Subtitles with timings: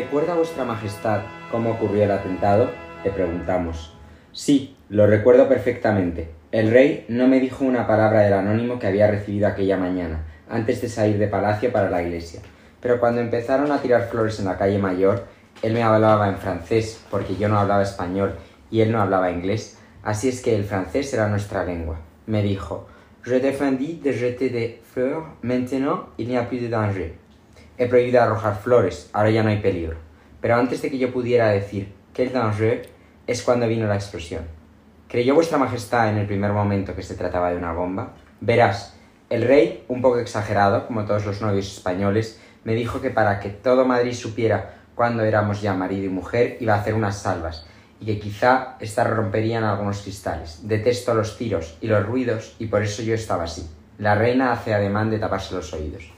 [0.00, 2.70] ¿recuerda vuestra majestad cómo ocurrió el atentado?
[3.04, 3.92] Le preguntamos.
[4.32, 6.30] Sí, lo recuerdo perfectamente.
[6.52, 10.80] El rey no me dijo una palabra del anónimo que había recibido aquella mañana, antes
[10.80, 12.40] de salir de palacio para la iglesia.
[12.80, 15.26] Pero cuando empezaron a tirar flores en la calle mayor,
[15.60, 18.36] él me hablaba en francés, porque yo no hablaba español
[18.70, 22.00] y él no hablaba inglés, así es que el francés era nuestra lengua.
[22.26, 22.86] Me dijo,
[23.22, 27.12] Je défendis de jeter des fleurs, maintenant il n'y a plus de danger.
[27.80, 29.96] He prohibido arrojar flores, ahora ya no hay peligro.
[30.42, 32.90] Pero antes de que yo pudiera decir quel danger,
[33.26, 34.42] es cuando vino la explosión.
[35.08, 38.12] ¿Creyó vuestra majestad en el primer momento que se trataba de una bomba?
[38.42, 38.94] Verás,
[39.30, 43.48] el rey, un poco exagerado, como todos los novios españoles, me dijo que para que
[43.48, 47.64] todo Madrid supiera cuándo éramos ya marido y mujer, iba a hacer unas salvas,
[47.98, 50.68] y que quizá estas romperían algunos cristales.
[50.68, 53.66] Detesto los tiros y los ruidos, y por eso yo estaba así.
[53.96, 56.12] La reina hace ademán de taparse los oídos.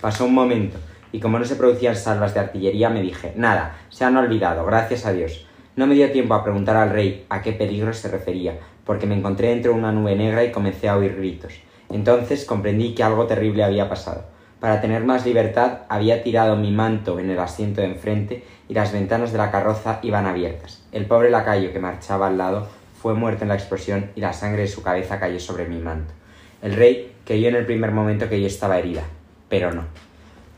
[0.00, 0.78] Pasó un momento,
[1.14, 5.06] y como no se producían salvas de artillería, me dije, nada, se han olvidado, gracias
[5.06, 5.46] a Dios.
[5.76, 9.14] No me dio tiempo a preguntar al rey a qué peligro se refería, porque me
[9.14, 11.54] encontré dentro de una nube negra y comencé a oír gritos.
[11.88, 14.24] Entonces comprendí que algo terrible había pasado.
[14.58, 18.92] Para tener más libertad había tirado mi manto en el asiento de enfrente y las
[18.92, 20.82] ventanas de la carroza iban abiertas.
[20.90, 22.66] El pobre lacayo que marchaba al lado
[23.00, 26.12] fue muerto en la explosión y la sangre de su cabeza cayó sobre mi manto.
[26.60, 29.04] El rey creyó en el primer momento que yo estaba herida,
[29.48, 29.84] pero no.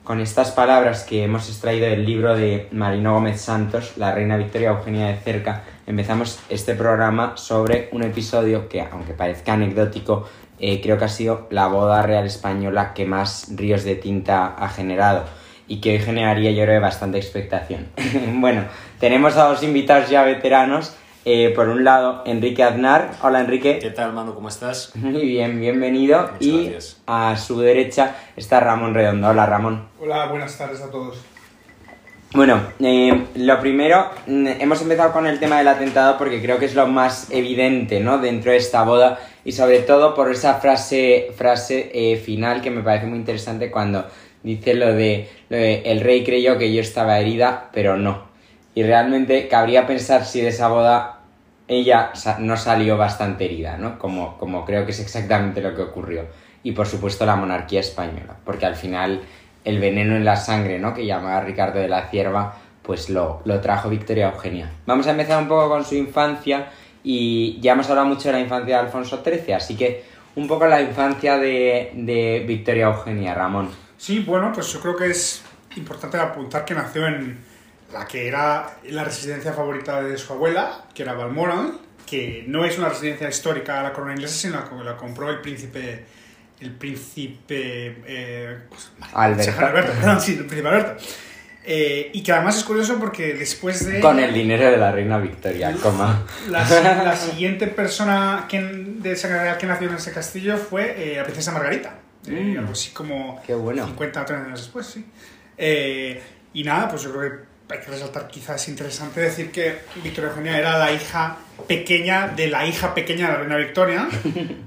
[0.07, 4.69] Con estas palabras que hemos extraído del libro de Marino Gómez Santos, La Reina Victoria
[4.69, 10.29] Eugenia de Cerca, empezamos este programa sobre un episodio que, aunque parezca anecdótico,
[10.61, 14.69] eh, creo que ha sido la boda real española que más ríos de tinta ha
[14.69, 15.25] generado
[15.67, 17.89] y que hoy generaría yo creo bastante expectación.
[18.35, 18.63] bueno,
[19.01, 20.95] tenemos a dos invitados ya veteranos.
[21.29, 23.11] Eh, por un lado, Enrique Aznar.
[23.21, 23.81] Hola Enrique.
[23.81, 24.33] ¿Qué tal, Manu?
[24.33, 24.93] ¿Cómo estás?
[24.95, 26.21] Muy bien, bienvenido.
[26.21, 27.03] Muchas y gracias.
[27.05, 29.27] a su derecha está Ramón Redondo.
[29.27, 29.89] Hola Ramón.
[30.01, 31.21] Hola, buenas tardes a todos.
[32.33, 36.67] Bueno, eh, lo primero, mm, hemos empezado con el tema del atentado porque creo que
[36.67, 38.19] es lo más evidente, ¿no?
[38.19, 42.83] Dentro de esta boda y sobre todo por esa frase, frase eh, final que me
[42.83, 44.07] parece muy interesante cuando
[44.45, 48.27] dice lo de, lo de, el rey creyó que yo estaba herida, pero no.
[48.77, 51.16] Y realmente cabría pensar si de esa boda
[51.69, 53.99] ella no salió bastante herida, ¿no?
[53.99, 56.27] Como, como creo que es exactamente lo que ocurrió.
[56.63, 59.23] Y por supuesto la monarquía española, porque al final
[59.65, 60.95] el veneno en la sangre, ¿no?
[60.95, 64.71] Que llamaba Ricardo de la Cierva, pues lo, lo trajo Victoria Eugenia.
[64.87, 66.69] Vamos a empezar un poco con su infancia
[67.03, 70.05] y ya hemos hablado mucho de la infancia de Alfonso XIII, así que
[70.37, 73.71] un poco la infancia de, de Victoria Eugenia, Ramón.
[73.97, 75.43] Sí, bueno, pues yo creo que es
[75.77, 77.39] importante apuntar que nació en
[77.93, 82.79] la que era la residencia favorita de su abuela, que era Balmoral, que no es
[82.79, 86.05] una residencia histórica de la corona inglesa, sino que la compró el príncipe
[86.61, 89.61] el príncipe eh, pues, Alberto.
[89.67, 91.03] Alberto, perdón, sí, el príncipe Alberto.
[91.69, 94.01] Eh, y que además es curioso porque después de...
[94.01, 96.25] Con el dinero de la reina Victoria, coma.
[96.49, 96.67] La,
[97.03, 101.25] la siguiente persona que, de esa real que nació en ese castillo fue eh, la
[101.25, 101.99] princesa Margarita.
[102.29, 102.59] Eh, Mm.
[102.59, 103.85] algo así como Qué bueno.
[103.87, 105.05] 50 o 30 años después, sí.
[106.55, 110.31] Y nada, pues yo creo que hay que resaltar, quizás es interesante decir que Victoria
[110.31, 111.37] Eugenia era la hija
[111.67, 114.09] pequeña de la hija pequeña de la reina Victoria,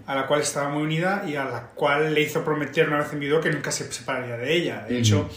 [0.05, 3.13] a la cual estaba muy unida y a la cual le hizo prometer una vez
[3.13, 4.85] en vida que nunca se separaría de ella.
[4.87, 5.29] De hecho,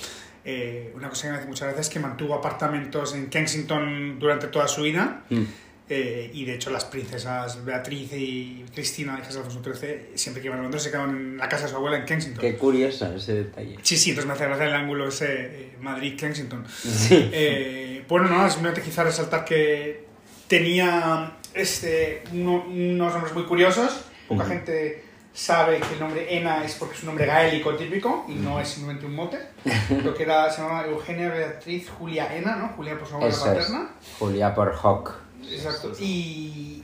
[0.45, 4.49] eh, una cosa que me hace muchas veces es que mantuvo apartamentos en Kensington durante
[4.49, 5.23] toda su vida.
[5.31, 5.43] Mm.
[5.89, 10.47] Eh, y de hecho las princesas Beatriz y Cristina, hijas de Alfonso XIII, siempre que
[10.49, 12.41] iban a Londres se quedaban en la casa de su abuela en Kensington.
[12.41, 13.77] Qué curioso ese detalle.
[13.83, 16.65] Sí, sí, entonces me hace gracia el ángulo ese eh, Madrid-Kensington.
[16.69, 17.31] Sí.
[17.33, 20.07] Eh, bueno, no, simplemente quizá resaltar que
[20.47, 24.05] tenía este, uno- unos nombres muy curiosos.
[24.29, 24.53] Poca Ujú.
[24.53, 25.05] gente
[25.35, 28.69] sabe que el nombre Ena es porque es un nombre gaélico típico y no es
[28.69, 29.39] simplemente un mote.
[30.05, 32.69] Lo que era, se llamaba Eugenia Beatriz Julia Ena, ¿no?
[32.77, 33.59] Julia por su abuela Eso es.
[33.59, 33.91] paterna.
[34.19, 35.22] Julia por Hawk.
[35.51, 35.93] Exacto.
[36.01, 36.83] Y, y-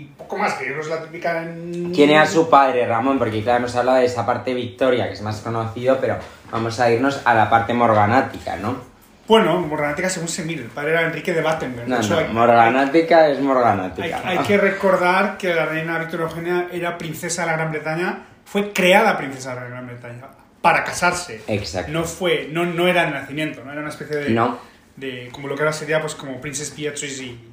[0.00, 1.42] y poco más, que no es la típica...
[1.42, 3.18] en- ¿Quién era su padre, Ramón?
[3.18, 6.16] Porque claro, hemos hablado de esa parte Victoria, que es más conocido, pero
[6.50, 8.76] vamos a irnos a la parte morganática, ¿no?
[9.26, 10.62] Bueno, morganática según se mire.
[10.62, 11.86] El padre era Enrique de Battenberg.
[11.88, 14.22] No, no, hay- morganática es Hay, morganática.
[14.28, 18.72] hay que recordar que la reina Victoria Eugenia era princesa de la Gran Bretaña, fue
[18.72, 20.22] creada princesa de la Gran Bretaña
[20.62, 21.42] para casarse.
[21.46, 21.92] Exacto.
[21.92, 24.58] No fue, no, no era el nacimiento, no era una especie de, No.
[24.96, 27.47] de como lo que ahora sería pues como Princess Beatrice y.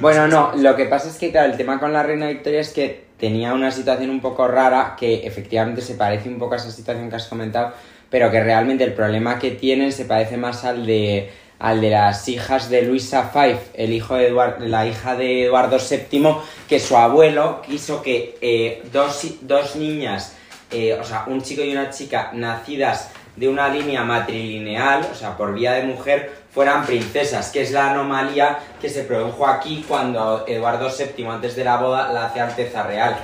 [0.00, 2.70] Bueno, no, lo que pasa es que, claro, el tema con la reina Victoria es
[2.70, 6.70] que tenía una situación un poco rara, que efectivamente se parece un poco a esa
[6.70, 7.72] situación que has comentado,
[8.10, 12.28] pero que realmente el problema que tienen se parece más al de al de las
[12.28, 16.34] hijas de Luisa Fife, el hijo de Eduard- la hija de Eduardo VII,
[16.68, 20.34] que su abuelo quiso que eh, dos, dos niñas,
[20.72, 25.36] eh, o sea, un chico y una chica nacidas de una línea matrilineal, o sea,
[25.36, 30.44] por vía de mujer, fueran princesas, que es la anomalía que se produjo aquí cuando
[30.46, 33.16] Eduardo VII, antes de la boda, la hace Alteza Real.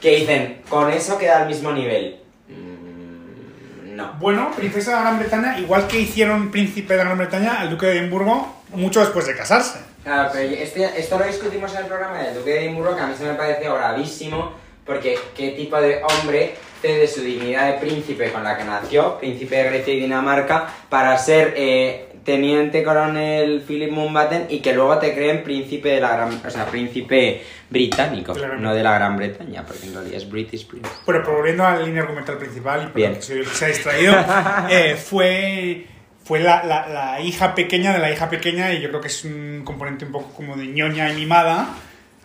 [0.00, 2.20] Que dicen, con eso queda al mismo nivel.
[2.48, 4.12] Mm, no.
[4.18, 7.98] Bueno, princesa de Gran Bretaña, igual que hicieron príncipe de Gran Bretaña al duque de
[7.98, 9.78] Edimburgo mucho después de casarse.
[10.02, 13.06] Claro, pero este- esto lo discutimos en el programa del Duque de Edimburgo, que a
[13.06, 14.52] mí se me pareció gravísimo,
[14.84, 19.56] porque qué tipo de hombre cede su dignidad de príncipe con la que nació, príncipe
[19.56, 25.14] de Grecia y Dinamarca, para ser eh, teniente coronel Philip Mountbatten y que luego te
[25.14, 29.64] creen príncipe de la gran, o sea, príncipe británico, Gran no de la Gran Bretaña,
[29.66, 30.88] porque en realidad es British Prince.
[31.06, 34.14] Bueno, pero volviendo a la línea argumental principal, y perdón que que se ha distraído,
[34.70, 35.86] eh, fue,
[36.24, 39.24] fue la, la- la hija pequeña de la hija pequeña, y yo creo que es
[39.24, 41.68] un componente un poco como de ñoña y mimada,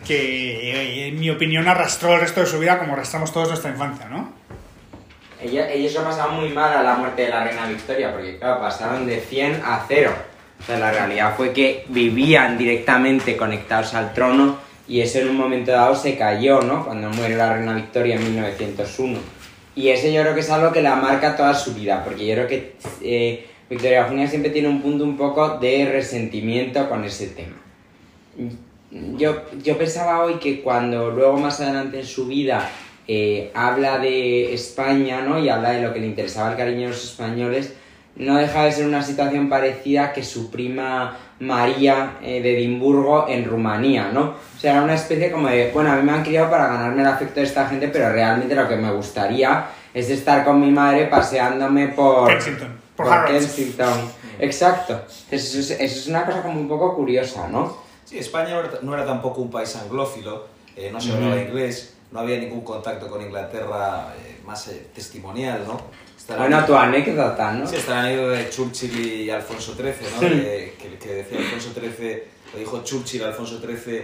[0.06, 3.70] que eh, en mi opinión arrastró el resto de su vida como arrastramos todos nuestra
[3.70, 4.32] infancia, ¿no?
[5.42, 8.60] Ella, ellos lo pasaron muy mal a la muerte de la reina Victoria, porque claro,
[8.60, 10.12] pasaron de 100 a 0.
[10.60, 15.36] O sea, la realidad fue que vivían directamente conectados al trono y eso en un
[15.36, 16.84] momento dado se cayó, ¿no?
[16.84, 19.18] Cuando muere la reina Victoria en 1901.
[19.76, 22.34] Y ese yo creo que es algo que la marca toda su vida, porque yo
[22.34, 27.28] creo que eh, Victoria Eugenia siempre tiene un punto un poco de resentimiento con ese
[27.28, 27.56] tema.
[29.16, 32.68] Yo, yo pensaba hoy que cuando luego más adelante en su vida
[33.12, 35.40] eh, habla de España, ¿no?
[35.40, 37.72] Y habla de lo que le interesaba el cariño de los españoles,
[38.14, 43.44] no deja de ser una situación parecida que su prima María eh, de Edimburgo en
[43.46, 44.34] Rumanía, ¿no?
[44.56, 47.00] O sea, era una especie como de, bueno, a mí me han criado para ganarme
[47.02, 50.70] el afecto de esta gente, pero realmente lo que me gustaría es estar con mi
[50.70, 52.28] madre paseándome por...
[52.28, 53.32] Kensington, por Harrods.
[53.32, 54.12] Kensington.
[54.38, 55.02] Exacto.
[55.32, 57.76] Eso es, eso es una cosa como un poco curiosa, ¿no?
[58.04, 60.46] Sí, España no era, tampoco un país anglófilo,
[60.76, 61.44] eh, no se hablaba Ujú.
[61.48, 65.80] inglés, no había ningún contacto con Inglaterra eh, más eh, testimonial, ¿no?
[66.16, 67.66] Está la- Bueno, tu anécdota, ¿no?
[67.66, 70.20] Sí, está la anécdota de Churchill y Alfonso XIII, ¿no?
[70.20, 73.96] que, que- que decía Alfonso XIII, lo dijo Churchill Alfonso XIII,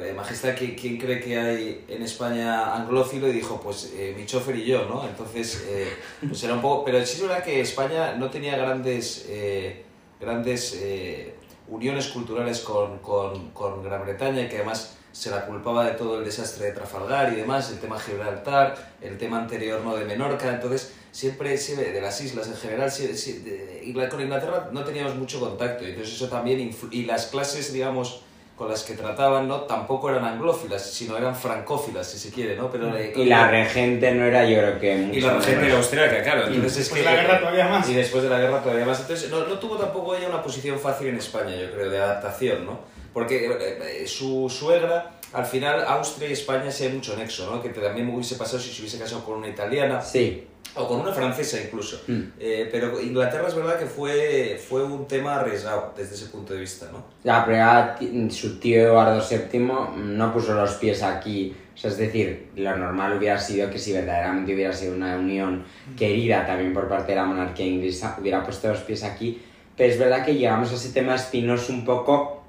[0.00, 3.28] eh, Majestad, ¿qui- ¿quién cree que hay en España anglófilo?
[3.28, 5.04] Y dijo, pues eh, mi chofer y yo, ¿no?
[5.06, 5.88] Entonces, eh,
[6.26, 6.84] pues era un poco...
[6.84, 9.82] Pero sí es verdad que España no tenía grandes, eh,
[10.20, 11.34] grandes eh,
[11.68, 16.24] uniones culturales con, con, con Gran Bretaña, que además se la culpaba de todo el
[16.24, 20.92] desastre de Trafalgar y demás, el tema Gibraltar, el tema anterior no de Menorca, entonces
[21.10, 25.84] siempre, siempre de las islas en general, de- Ingla- con Inglaterra no teníamos mucho contacto,
[25.84, 28.22] y entonces eso también, y las clases, digamos,
[28.56, 29.62] con las que trataban, ¿no?
[29.62, 32.70] Tampoco eran anglófilas, sino eran francófilas, si se quiere, ¿no?
[32.70, 35.76] Pero, eh, Y la regente no era, yo creo que mucho y la regente era
[35.78, 36.46] austríaca, claro.
[36.46, 37.88] Entonces es Después que, de la guerra todavía más.
[37.88, 39.00] Y después de la guerra todavía más.
[39.00, 42.66] Entonces no, no tuvo tampoco ella una posición fácil en España, yo creo, de adaptación,
[42.66, 42.80] ¿no?
[43.12, 47.62] Porque eh, eh, su suegra, al final, Austria y España sí hay mucho nexo, ¿no?
[47.62, 50.46] Que también me hubiese pasado si se hubiese casado con una italiana Sí.
[50.76, 52.00] o con una francesa incluso.
[52.06, 52.20] Mm.
[52.38, 56.60] Eh, pero Inglaterra es verdad que fue, fue un tema arriesgado desde ese punto de
[56.60, 57.04] vista, ¿no?
[57.24, 57.98] La primera,
[58.30, 61.56] su tío Eduardo VII no puso los pies aquí.
[61.74, 65.64] O sea, es decir, lo normal hubiera sido que si verdaderamente hubiera sido una unión
[65.96, 69.42] querida también por parte de la monarquía inglesa, hubiera puesto los pies aquí.
[69.76, 72.39] Pero es verdad que llegamos a ese tema espinoso un poco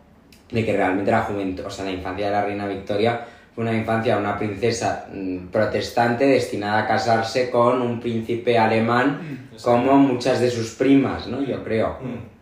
[0.51, 3.73] de que realmente la juventud, o sea, la infancia de la reina Victoria fue una
[3.73, 9.63] infancia de una princesa mm, protestante destinada a casarse con un príncipe alemán Mm.
[9.63, 11.41] como muchas de sus primas, ¿no?
[11.41, 11.97] Yo creo.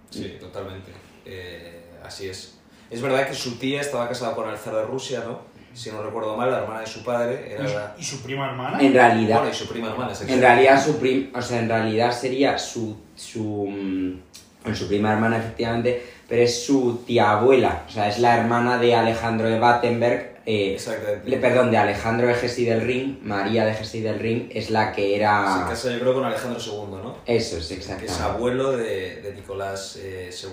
[0.09, 0.91] Sí, totalmente.
[1.25, 2.57] Eh, así es.
[2.89, 5.41] Es verdad que su tía estaba casada con el zar de Rusia, ¿no?
[5.73, 7.95] Si no recuerdo mal, la hermana de su padre era la...
[7.97, 8.79] ¿Y su prima hermana?
[8.81, 10.11] En realidad, Bueno, y su prima hermana.
[10.11, 14.19] es En realidad su prim, o sea, en realidad sería su su mm,
[14.63, 18.77] bueno, su prima hermana efectivamente, pero es su tía abuela, o sea, es la hermana
[18.77, 21.29] de Alejandro de Battenberg, eh, Exactamente.
[21.29, 24.91] le- perdón, de Alejandro de Hesse del Ring, María de Hesse del Ring es la
[24.93, 27.17] que Se era casa yo creo con Alejandro II, ¿no?
[27.25, 30.49] eso es Que es abuelo de, de Nicolás eh, II.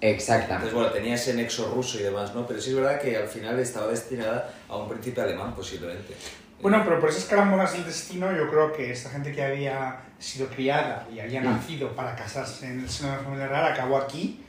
[0.00, 0.54] Exactamente.
[0.54, 2.46] Entonces, bueno, tenía ese nexo ruso y demás, ¿no?
[2.46, 6.14] Pero sí es verdad que al final estaba destinada a un príncipe alemán, posiblemente.
[6.60, 10.48] Bueno, pero por esas carambolas del destino, yo creo que esta gente que había sido
[10.48, 11.44] criada y había Mm.
[11.44, 14.42] nacido para casarse en el seno de la familia real acabó aquí,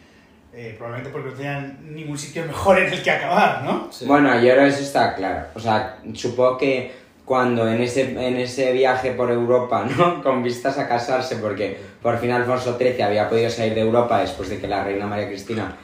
[0.53, 3.87] eh, probablemente porque no tenían ningún sitio mejor en el que acabar, ¿no?
[3.91, 4.05] Sí.
[4.05, 5.47] Bueno, yo creo que eso está claro.
[5.53, 6.91] O sea, supongo que
[7.25, 10.23] cuando en ese, en ese viaje por Europa, ¿no?
[10.23, 14.49] Con vistas a casarse, porque por fin Alfonso XIII había podido salir de Europa después
[14.49, 15.75] de que la reina María Cristina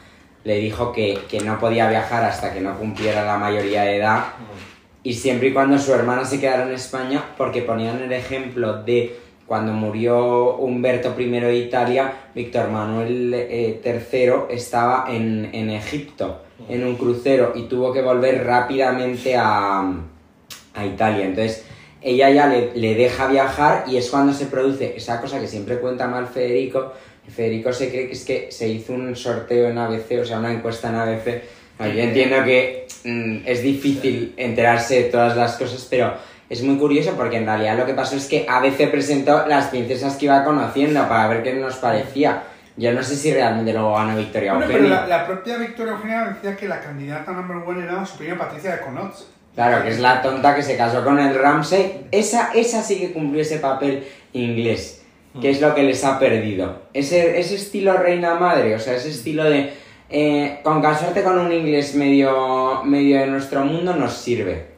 [0.43, 4.20] le dijo que, que no podía viajar hasta que no cumpliera la mayoría de edad.
[4.20, 4.74] Mm.
[5.03, 9.20] Y siempre y cuando su hermana se quedara en España, porque ponían el ejemplo de
[9.45, 16.83] cuando murió Humberto I de Italia, Víctor Manuel eh, III estaba en, en Egipto, en
[16.85, 19.93] un crucero, y tuvo que volver rápidamente a,
[20.73, 21.25] a Italia.
[21.25, 21.65] Entonces,
[22.01, 25.79] ella ya le, le deja viajar y es cuando se produce esa cosa que siempre
[25.79, 26.91] cuenta mal Federico,
[27.29, 30.51] Federico se cree que es que se hizo un sorteo en ABC, o sea, una
[30.51, 31.41] encuesta en ABC.
[31.79, 36.13] Yo entiendo que mm, es difícil enterarse de todas las cosas, pero
[36.53, 40.15] es muy curioso porque en realidad lo que pasó es que ABC presentó las princesas
[40.15, 42.43] que iba conociendo para ver qué nos parecía.
[42.77, 45.01] Yo no sé si realmente luego ganó Victoria Bueno, pero Eugenia.
[45.07, 48.72] la, la propia Victoria Eugenia decía que la candidata number one era su prima Patricia
[48.75, 49.13] de Conot.
[49.53, 52.07] Claro, que es la tonta que se casó con el Ramsey.
[52.12, 55.03] Esa, esa sí que cumplió ese papel inglés,
[55.39, 56.81] que es lo que les ha perdido.
[56.93, 59.72] Ese, ese estilo reina madre, o sea, ese estilo de...
[60.10, 64.73] eh, con casarte con un inglés medio, medio de nuestro mundo nos sirve.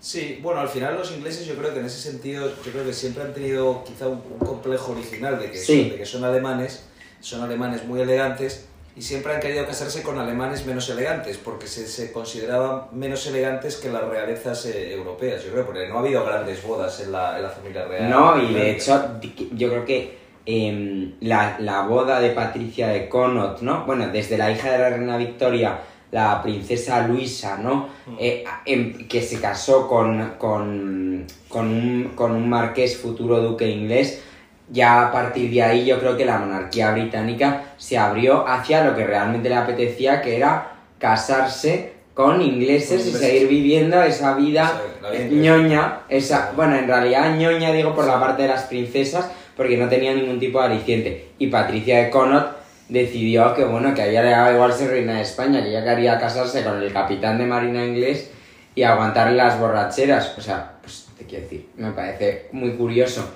[0.00, 2.92] Sí, bueno, al final los ingleses yo creo que en ese sentido, yo creo que
[2.92, 5.80] siempre han tenido quizá un, un complejo original de que, Sí.
[5.82, 6.84] son, de que son alemanes,
[7.20, 11.86] son alemanes muy elegantes y siempre han querido casarse con alemanes menos elegantes porque se,
[11.88, 16.24] se consideraban menos elegantes que las realezas eh, europeas, yo creo, porque no ha habido
[16.24, 18.08] grandes bodas en la, en la familia real.
[18.10, 19.18] No, y de hecho,
[19.52, 23.84] yo creo que em, la, la boda de Patricia de Connaught, ¿no?
[23.84, 25.78] Bueno, desde la hija de la reina Victoria,
[26.16, 27.88] la princesa Luisa, ¿no?
[28.18, 34.22] Eh, em, que se casó con, con, con, un, con un marqués futuro duque inglés,
[34.70, 38.96] ya a partir de ahí yo creo que la monarquía británica se abrió hacia lo
[38.96, 44.80] que realmente le apetecía, que era casarse con ingleses y seguir viviendo esa vida
[45.12, 45.56] eh, inglesa.
[45.58, 49.86] ñoña, esa, bueno, en realidad ñoña digo por la parte de las princesas, porque no
[49.90, 51.28] tenía ningún tipo de aliciente.
[51.38, 52.55] Y Patricia de Connaught
[52.88, 55.84] decidió que, bueno, que a ella le daba igual ser reina de España, que ella
[55.84, 58.30] quería casarse con el capitán de marina inglés
[58.74, 60.34] y aguantarle las borracheras.
[60.38, 63.28] O sea, pues te quiero decir, me parece muy curioso.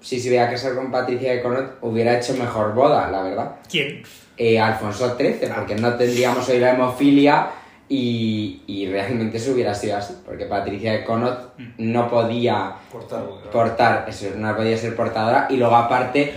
[0.00, 3.52] Si se hubiera casado con Patricia de Connaught, hubiera hecho mejor boda, la verdad.
[3.68, 4.02] ¿Quién?
[4.36, 7.50] Eh, Alfonso XIII, porque no tendríamos hoy la hemofilia
[7.88, 11.38] y, y realmente eso hubiera sido así, porque Patricia de Connaught
[11.78, 13.42] no podía claro.
[13.52, 16.32] portar, eso, no podía ser portadora y luego aparte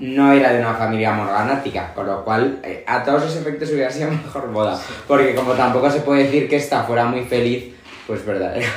[0.00, 3.90] no era de una familia morganática, con lo cual eh, a todos los efectos hubiera
[3.90, 7.74] sido mejor boda, porque como tampoco se puede decir que esta fuera muy feliz,
[8.06, 8.56] pues verdad.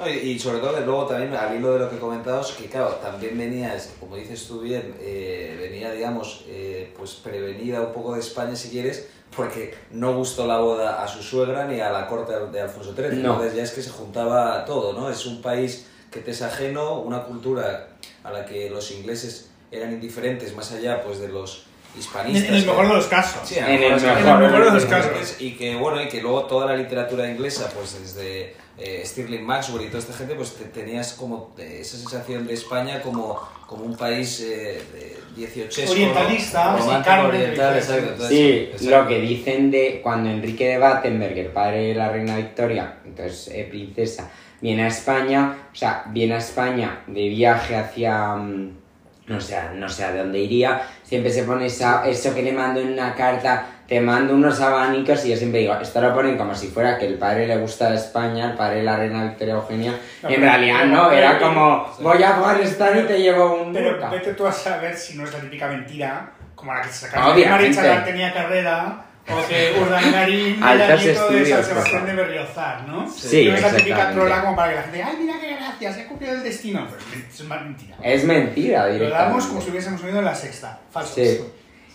[0.00, 2.88] No, y, sobre todo, que luego también, al hilo de lo que comentabas, que claro,
[3.00, 8.14] también venía, es- como dices tú bien, eh, venía, digamos, eh, pues prevenida un poco
[8.14, 9.06] de España, si quieres,
[9.36, 13.22] porque no gustó la boda a su suegra ni a la corte de Alfonso XIII.
[13.22, 13.34] No.
[13.34, 15.08] Entonces ya es que se juntaba todo, ¿no?
[15.08, 17.86] Es un país que te es ajeno, una cultura
[18.24, 21.64] a la que los ingleses eran indiferentes, más allá pues de los
[21.98, 22.48] hispanistas.
[22.48, 23.40] en el mejor de los casos.
[23.48, 24.18] Sí, En el mejor- mejor.
[24.20, 25.36] En el mejor de los casos.
[25.40, 29.82] y que bueno y que luego toda la literatura inglesa pues desde eh, Stirling Maxwell
[29.84, 33.84] y toda esta gente pues te- tenías como eh, esa sensación de España como, como
[33.84, 38.90] un país eh, de 18 Orientalista, sí, Carmen, oriental exacto, entonces, Sí, exacto.
[39.02, 43.48] lo que dicen de cuando Enrique de Battenberg, el padre de la reina Victoria, entonces
[43.54, 44.30] eh, princesa,
[44.62, 48.78] viene a España, o sea, viene a España de viaje hacia, mm,
[49.26, 52.80] no sé, no sé a dónde iría, siempre se pone esa, eso que le mando
[52.80, 56.54] en una carta, te mando unos abanicos y yo siempre digo, esto lo ponen como
[56.54, 59.94] si fuera que el padre le gusta España, el padre de la reina Victoria Eugenia,
[60.22, 64.34] No, en realidad no, era como, voy a Afganistán y te llevo un Pero vete
[64.34, 67.76] tú a saber si no es la típica mentira, como la que se Obviamente.
[67.76, 73.08] María tenía carrera, o que Urdangarín era Altos nieto de San Sebastián de Berriozar, ¿no?
[73.08, 75.54] Sí, no es la típica trola como para que la gente diga, ay, mira qué
[75.54, 76.86] gracia, se ha cumplido el destino.
[76.90, 77.96] Pero es mentira.
[78.02, 80.80] Es mentira, Lo damos como si hubiésemos oído en la sexta.
[80.90, 81.14] Falso.
[81.14, 81.40] Sí.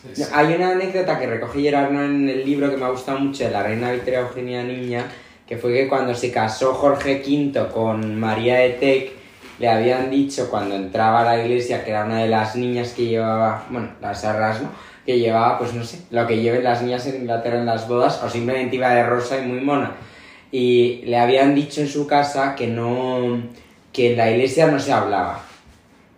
[0.02, 0.24] Sí, sí.
[0.32, 3.44] Hay una anécdota que recoge Gerard Noé en el libro que me ha gustado mucho
[3.44, 5.06] de la reina Victoria Eugenia Niña,
[5.46, 9.12] que fue que cuando se casó Jorge V con María de Tec,
[9.60, 13.06] le habían dicho cuando entraba a la iglesia, que era una de las niñas que
[13.06, 14.70] llevaba, bueno, las arras, ¿no?
[15.08, 18.22] Que llevaba, pues no sé, lo que lleven las niñas en Inglaterra en las bodas,
[18.24, 19.96] o simplemente iba de rosa y muy mona.
[20.52, 23.42] Y le habían dicho en su casa que no,
[23.92, 25.44] que en la iglesia no se hablaba.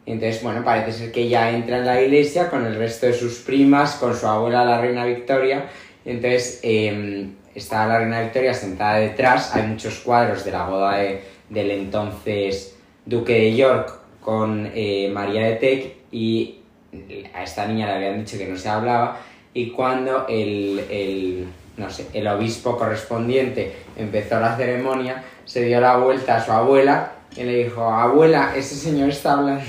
[0.05, 3.35] Entonces, bueno, parece ser que ella entra en la iglesia con el resto de sus
[3.39, 5.65] primas, con su abuela, la reina Victoria.
[6.03, 9.55] Entonces, eh, está la reina Victoria sentada detrás.
[9.55, 15.45] Hay muchos cuadros de la boda de- del entonces duque de York con eh, María
[15.47, 16.58] de Tec y
[17.33, 19.17] a esta niña le habían dicho que no se hablaba.
[19.53, 25.97] Y cuando el, el, no sé, el obispo correspondiente empezó la ceremonia, se dio la
[25.97, 29.63] vuelta a su abuela y le dijo, abuela, ese señor está hablando.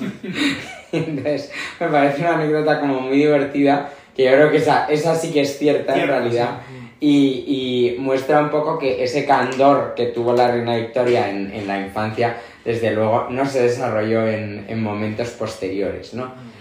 [0.92, 1.50] Entonces,
[1.80, 5.42] me parece una anécdota como muy divertida, que yo creo que esa, esa sí que
[5.42, 6.60] es cierta en realidad.
[7.00, 11.66] Y, y muestra un poco que ese candor que tuvo la reina Victoria en, en
[11.66, 16.51] la infancia, desde luego, no se desarrolló en, en momentos posteriores, ¿no?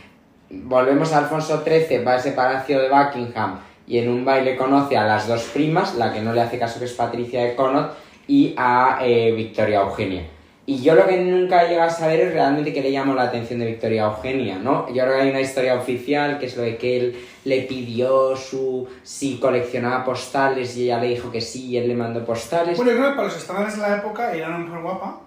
[0.52, 4.98] Volvemos a Alfonso XIII, va a ese palacio de Buckingham y en un baile conoce
[4.98, 7.92] a las dos primas, la que no le hace caso que es Patricia de Connaught,
[8.28, 10.26] y a eh, Victoria Eugenia.
[10.66, 13.24] Y yo lo que nunca he llegado a saber es realmente qué le llamó la
[13.24, 14.88] atención de Victoria Eugenia, ¿no?
[14.88, 18.38] Yo creo que hay una historia oficial que es lo de que él le pidió
[18.38, 22.78] su si coleccionaba postales y ella le dijo que sí y él le mandó postales.
[22.78, 25.22] Bueno, yo creo que para los estándares de la época era una mujer guapa.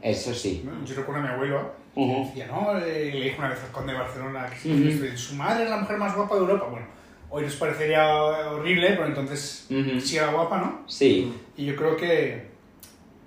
[0.00, 0.66] Eso sí.
[0.86, 2.78] Yo recuerdo a mi abuelo decía, ¿no?
[2.78, 5.96] Eh, Le dijo una vez al conde de Barcelona que su madre es la mujer
[5.96, 6.66] más guapa de Europa.
[6.70, 6.86] Bueno,
[7.30, 9.66] hoy nos parecería horrible, pero entonces
[10.02, 10.82] sí era guapa, ¿no?
[10.86, 11.32] Sí.
[11.56, 12.46] Y yo creo que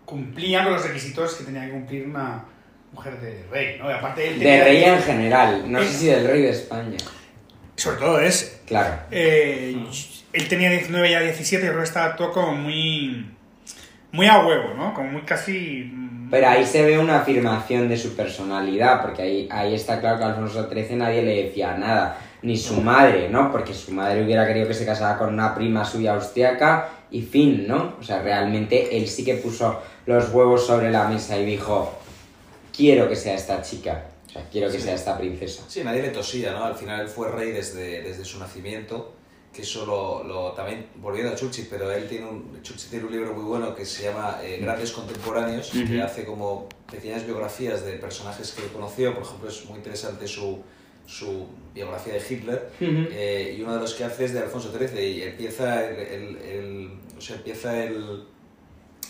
[0.05, 2.43] cumplía con los requisitos que tenía que cumplir una
[2.93, 3.89] mujer de rey, ¿no?
[3.89, 6.97] Y aparte él De tenía- rey en general, no sé si del rey de España.
[7.75, 8.61] Sobre todo ese.
[8.65, 8.99] Claro.
[9.11, 9.77] Eh,
[10.33, 13.25] Él tenía 19 ya 17 y creo que estaba actuó como muy...
[14.11, 14.93] Muy a huevo, ¿no?
[14.93, 15.89] Como muy casi...
[16.29, 20.23] Pero ahí se ve una afirmación de su personalidad, porque ahí, ahí está claro que
[20.25, 23.51] a Alfonso XIII nadie le decía nada, ni su madre, ¿no?
[23.51, 27.65] Porque su madre hubiera querido que se casara con una prima suya austriaca y fin,
[27.67, 27.95] ¿no?
[27.99, 31.97] O sea, realmente él sí que puso los huevos sobre la mesa y dijo,
[32.75, 34.83] quiero que sea esta chica, o sea, quiero que Sí.
[34.83, 35.63] sea esta princesa.
[35.67, 36.63] Sí, nadie le tosía, ¿no?
[36.63, 39.13] Al final él fue rey desde, desde su nacimiento,
[39.53, 43.11] que eso lo, lo- también, volviendo a Churchill, pero él tiene un, Churchill tiene un
[43.11, 46.03] libro muy bueno que se llama eh, Grandes Contemporáneos, que Ujú.
[46.03, 50.59] hace como pequeñas biografías de personajes que él conoció, por ejemplo es muy interesante su,
[51.07, 53.07] su biografía de Hitler, Ujú.
[53.11, 56.37] eh, y uno de los que hace es de Alfonso XIII, y empieza el, el-
[56.37, 58.25] el- o sea, empieza el,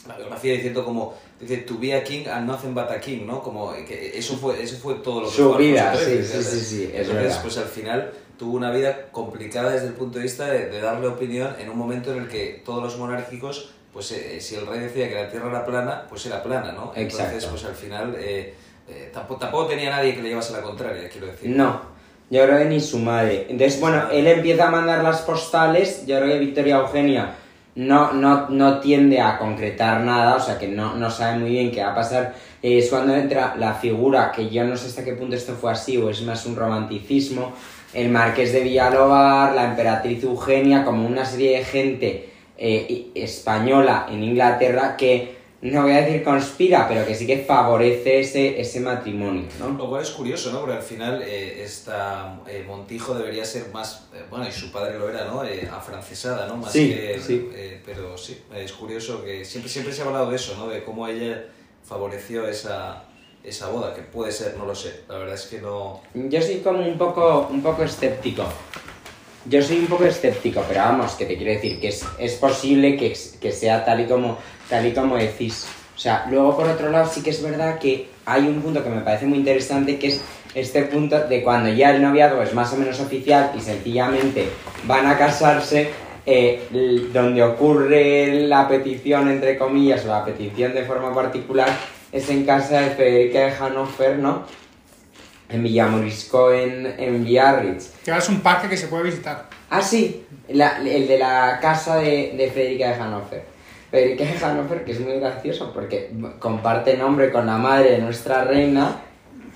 [0.08, 3.44] la biografía diciendo como, dice, to be a king and nothing but a king, ¿no?
[3.44, 6.44] Como que eso fue, eso fue todo lo que Su fue vida, Alfonso XIII, sí,
[6.44, 7.42] sí, sí, sí, es Entonces, verdad.
[7.44, 11.08] pues al final tuvo una vida complicada desde el punto de vista de, de darle
[11.08, 14.80] opinión en un momento en el que todos los monárquicos, pues eh, si el rey
[14.80, 16.94] decía que la tierra era plana, pues era plana, ¿no?
[16.96, 17.50] Entonces, Exacto.
[17.52, 18.54] pues al final eh,
[18.88, 21.50] eh, tampoco, tampoco tenía nadie que le llevase la contraria, quiero decir.
[21.50, 21.82] No,
[22.30, 23.48] yo creo que ni su madre.
[23.50, 27.36] Entonces, bueno, él empieza a mandar las postales, yo creo que Victoria Eugenia
[27.76, 31.72] no, no, no tiende a concretar nada, o sea que no, no sabe muy bien
[31.72, 32.36] qué va a pasar.
[32.62, 35.72] Eh, es cuando entra la figura, que yo no sé hasta qué punto esto fue
[35.72, 37.54] así o es más un romanticismo,
[37.94, 44.24] el marqués de Villalobar, la emperatriz Eugenia, como una serie de gente eh, española en
[44.24, 49.44] Inglaterra que, no voy a decir conspira, pero que sí que favorece ese, ese matrimonio,
[49.60, 49.70] ¿no?
[49.72, 50.62] Lo cual es curioso, ¿no?
[50.62, 54.98] Porque al final eh, esta eh, Montijo debería ser más, eh, bueno, y su padre
[54.98, 55.42] lo era, ¿no?
[55.76, 56.56] Afrancesada, ¿no?
[56.56, 57.50] Más Sí, que, sí.
[57.86, 60.70] pero sí, es curioso que siempre, siempre se ha hablado de eso, ¿no?
[60.70, 61.48] De cómo ella
[61.84, 63.04] favoreció esa,
[63.44, 65.02] esa boda, que puede ser, no lo sé.
[65.08, 66.02] La verdad es que no...
[66.14, 68.44] Yo soy como un poco, un poco escéptico.
[69.46, 72.98] Yo soy un poco escéptico, pero vamos, que te quiero decir que es, es posible
[72.98, 74.38] que, que sea tal y, como,
[74.70, 75.66] tal y como decís.
[75.96, 78.90] O sea, luego por otro lado sí que es verdad que hay un punto que
[78.90, 80.22] me parece muy interesante que es
[80.56, 84.48] este punto de cuando ya el noviazgo es más o menos oficial y sencillamente
[84.86, 85.90] van a casarse,
[86.26, 91.70] eh, donde ocurre la petición, entre comillas, o la petición de forma particular,
[92.12, 94.44] es en casa de Federica de Hannover, ¿no?
[95.50, 97.92] En Villamorisco, en, en Biarritz.
[98.04, 99.46] Que ahora es un parque que se puede visitar.
[99.70, 103.44] Ah, sí, la- el de la casa de, de Federica de Hannover.
[103.90, 108.44] Federica de Hannover, que es muy gracioso porque comparte nombre con la madre de nuestra
[108.44, 108.98] reina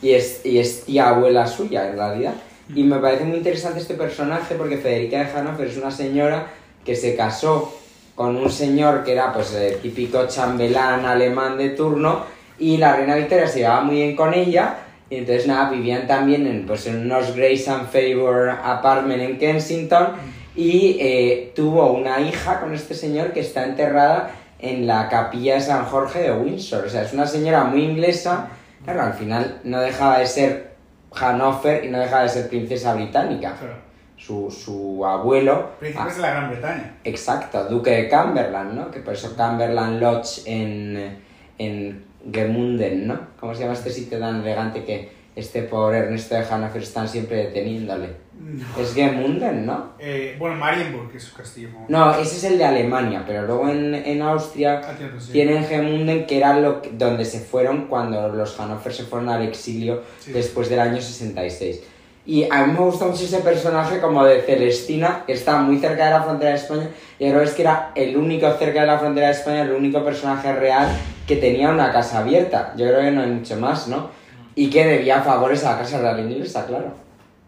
[0.02, 2.34] y es, y es tía abuela suya, en realidad.
[2.74, 6.48] Y me parece muy interesante este personaje porque Federica de Hannover es una señora
[6.84, 7.76] que se casó
[8.16, 12.26] con un señor que era pues el típico chambelán alemán de turno
[12.64, 14.76] y la reina Victoria se llevaba muy bien con ella
[15.10, 20.14] y entonces nada, vivían también en, pues, en unos Grace and Favor apartment en Kensington
[20.56, 25.62] y eh, tuvo una hija con este señor que está enterrada en la capilla de
[25.62, 26.86] San Jorge de Windsor.
[26.86, 28.48] O sea, es una señora muy inglesa,
[28.86, 30.74] claro, al final no dejaba de ser
[31.14, 33.56] Hanover y no dejaba de ser princesa británica.
[33.60, 33.76] Claro.
[34.16, 35.72] Su, su abuelo...
[35.82, 36.96] Príncipes de la Gran Bretaña.
[37.04, 38.90] Exacto, duque de Cumberland, ¿no?
[38.90, 41.20] Que por eso Cumberland Lodge en,
[41.58, 43.20] en Gemunden, ¿no?
[43.40, 47.38] ¿Cómo se llama este sitio tan elegante que este pobre Ernesto de Hanover están siempre
[47.38, 48.10] deteniéndole?
[48.40, 48.66] No.
[48.82, 49.94] Es Gemunden, ¿no?
[50.00, 51.70] Eh, bueno, Marienburg, es su castillo.
[51.88, 55.32] No, ese es el de Alemania, pero luego en, en Austria Ah, cierto, sí.
[55.32, 59.42] tienen Gemunden, que era lo que- donde se fueron cuando los Hannover se fueron al
[59.44, 60.32] exilio Sí.
[60.34, 61.82] después del año 66.
[62.26, 66.06] Y a mí me gusta mucho ese personaje como de Celestina, que está muy cerca
[66.06, 68.98] de la frontera de España, y creo es que era el único cerca de la
[69.00, 70.88] frontera de España, el único personaje real
[71.28, 72.74] que tenía una casa abierta.
[72.76, 74.10] Yo creo que no hay mucho más, ¿no?
[74.56, 76.94] Y que debía favores a la casa real inglesa, claro.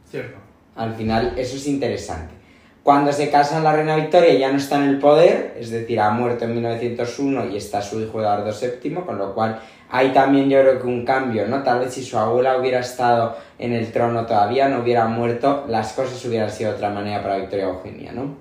[0.09, 0.37] Cierto.
[0.75, 2.33] Al final, eso es interesante.
[2.83, 6.11] Cuando se casan la reina Victoria ya no está en el poder, es decir, ha
[6.11, 9.59] muerto en 1901 y está su hijo Eduardo VII, con lo cual
[9.89, 11.63] hay también yo creo que un cambio, ¿no?
[11.63, 15.93] Tal vez si su abuela hubiera estado en el trono todavía, no hubiera muerto, las
[15.93, 18.35] cosas hubieran sido de otra manera para Victoria Eugenia, ¿no?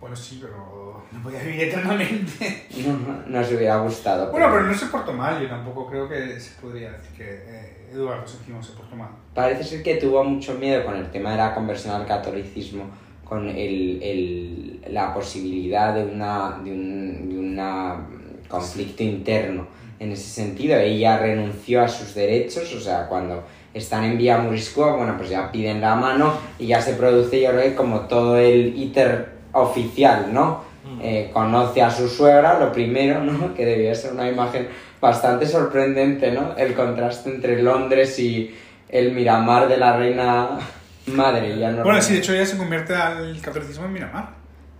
[0.00, 2.66] Bueno, sí, pero no podía vivir eternamente.
[2.84, 4.30] No, nos hubiera gustado.
[4.32, 7.88] Bueno, pero no se portó mal, yo tampoco creo que se podría decir que eh,
[7.92, 9.08] Eduardo VII se portó mal.
[9.32, 12.84] Parece ser que tuvo mucho miedo con el tema de la conversión al catolicismo,
[13.24, 17.96] con el, el- la posibilidad de una, de un de una
[18.48, 19.66] conflicto interno.
[20.00, 24.96] En ese sentido, ella renunció a sus derechos, o sea, cuando están en vía Moriscoa,
[24.96, 28.36] bueno, pues ya piden la mano y ya se produce, yo creo que como todo
[28.36, 30.73] el íter oficial, ¿no?
[31.00, 33.54] Eh, conoce a su suegra, lo primero, ¿no?
[33.54, 34.68] Que debía ser una imagen
[35.00, 36.54] bastante sorprendente, ¿no?
[36.56, 38.54] El contraste entre Londres y
[38.88, 40.58] el Miramar de la reina
[41.06, 41.58] madre.
[41.58, 44.28] Ya no Bueno, sí, de hecho ella se convierte al catolicismo en Miramar.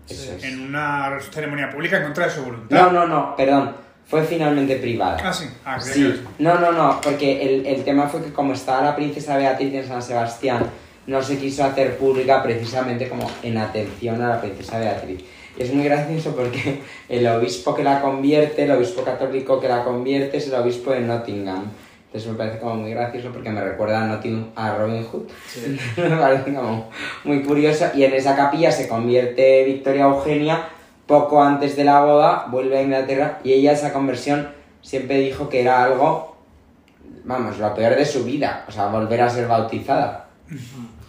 [0.09, 0.45] Eso es.
[0.45, 2.77] En una ceremonia pública en contra de su voluntad.
[2.77, 3.75] No, no, no, perdón.
[4.07, 5.17] Fue finalmente privada.
[5.25, 5.49] Ah, sí.
[5.65, 9.39] Ah, Sí, no, no, no, porque el, el tema fue que como estaba la princesa
[9.39, 10.67] Beatriz en San Sebastián,
[11.07, 15.25] no se quiso hacer pública precisamente como en atención a la princesa Beatriz.
[15.59, 19.85] Y es muy gracioso porque el obispo que la convierte, el obispo católico que la
[19.85, 21.65] convierte es el obispo de Nottingham.
[22.07, 25.25] Entonces me parece como muy gracioso porque me recuerda a, Notting- a Robin Hood.
[25.49, 25.77] Sí.
[25.97, 26.89] me parece como
[27.25, 27.87] muy curioso.
[27.95, 30.69] Y en esa capilla se convierte Victoria Eugenia
[31.07, 34.49] poco antes de la boda, vuelve a Inglaterra y ella esa conversión
[34.81, 36.37] siempre dijo que era algo,
[37.25, 38.65] vamos, lo peor de su vida.
[38.69, 40.27] O sea, volver a ser bautizada.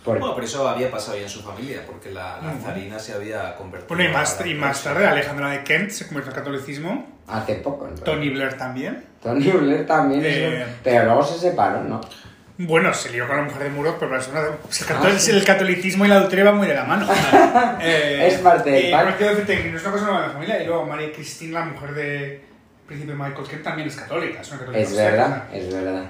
[0.06, 3.14] Por- Bueno, pero eso había pasado ya en su familia, porque la, la zarina se
[3.14, 3.96] había convertido.
[3.96, 7.08] Bueno, y más, y más tarde Alejandra de Kent se convirtió al catolicismo.
[7.28, 7.88] Hace poco.
[7.88, 7.96] ¿no?
[7.96, 9.04] Tony Blair también.
[9.22, 10.22] Tony Blair también.
[10.24, 10.64] Eh.
[10.68, 12.00] un- Pero luego se separó, ¿no?
[12.58, 15.44] Bueno, se lió con la mujer de Murdoch, pero es una- pues el, catol- el
[15.44, 17.08] catolicismo y la adulteria van muy de la mano.
[17.82, 19.04] Eh, Es parte del pacto.
[19.06, 20.62] bueno, quiero decirte que no es una cosa nueva de la familia.
[20.64, 22.42] Y luego María Cristina, la mujer de
[22.88, 24.40] príncipe Michael Kent, también es católica.
[24.42, 25.04] Es, una católica Es seca.
[25.04, 26.04] verdad, es verdad.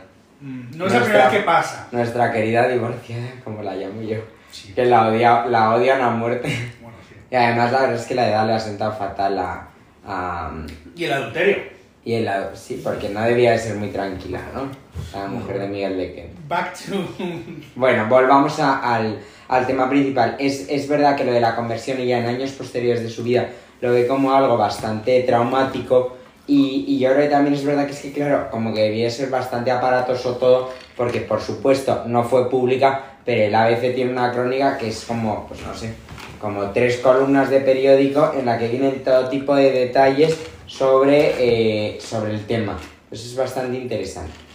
[0.45, 1.87] Mm, No es la primera vez que pasa.
[1.91, 4.17] Nuestra querida divorciada, como la llamo yo,
[4.51, 4.73] Sí.
[4.73, 6.47] que la, odia, la odian a muerte.
[6.81, 7.15] Bueno, sí.
[7.31, 9.67] Y además la verdad es que la edad le ha sentado fatal a...
[10.05, 10.51] a
[10.95, 11.57] Y el adulterio.
[12.05, 14.69] y el, sí, porque no debía de ser muy tranquila, ¿no?
[15.19, 16.47] La mujer de Miguel Kent.
[16.47, 17.07] Back to.
[17.75, 20.35] Bueno, volvamos a- al, al tema principal.
[20.39, 23.23] Es, es verdad que lo de la conversión y ya en años posteriores de su
[23.23, 23.49] vida
[23.81, 27.93] lo ve como algo bastante traumático y, y yo creo que también es verdad que
[27.93, 32.49] es que, claro, como que debía ser bastante aparatoso todo porque, por supuesto, no fue
[32.49, 35.93] pública, pero el ABC tiene una crónica que es como, pues no sé,
[36.39, 41.97] como tres columnas de periódico en la que vienen todo tipo de detalles sobre, eh,
[41.99, 42.77] sobre el tema.
[43.11, 44.45] Eso es bastante interesante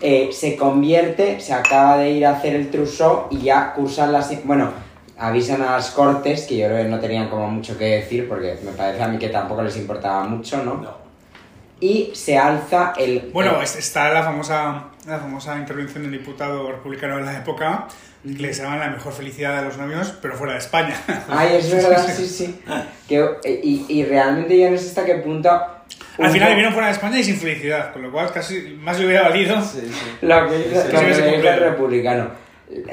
[0.00, 4.44] eh, se convierte, se acaba de ir a hacer el trousseau y ya cursan las...
[4.44, 4.70] Bueno,
[5.18, 8.58] avisan a las cortes, que yo creo que no tenían como mucho que decir, porque
[8.64, 10.76] me parece a mí que tampoco les importaba mucho, ¿no?
[10.76, 11.09] No.
[11.80, 13.30] Y se alza el...
[13.32, 17.88] Bueno, está la famosa, la famosa intervención del diputado republicano de la época,
[18.22, 20.94] que le llamaban la mejor felicidad de los novios, pero fuera de España.
[21.28, 22.60] Ay, es verdad, sí, sí.
[23.08, 23.26] Que,
[23.62, 25.50] y, y realmente yo no sé hasta qué punto...
[26.18, 29.06] Al final vivieron fuera de España y sin felicidad, con lo cual casi más le
[29.06, 29.60] hubiera valido.
[29.62, 30.16] Sí, sí.
[30.20, 32.30] Lo que hizo, el republicano.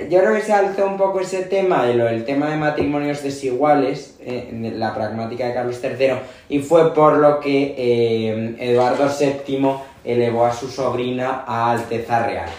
[0.10, 4.16] Yo creo que se alzó un poco ese tema de del tema de matrimonios desiguales,
[4.22, 6.14] eh, la pragmática de Carlos III,
[6.50, 9.70] y fue por lo que eh, Eduardo VII
[10.04, 12.50] elevó a su sobrina a Alteza Real.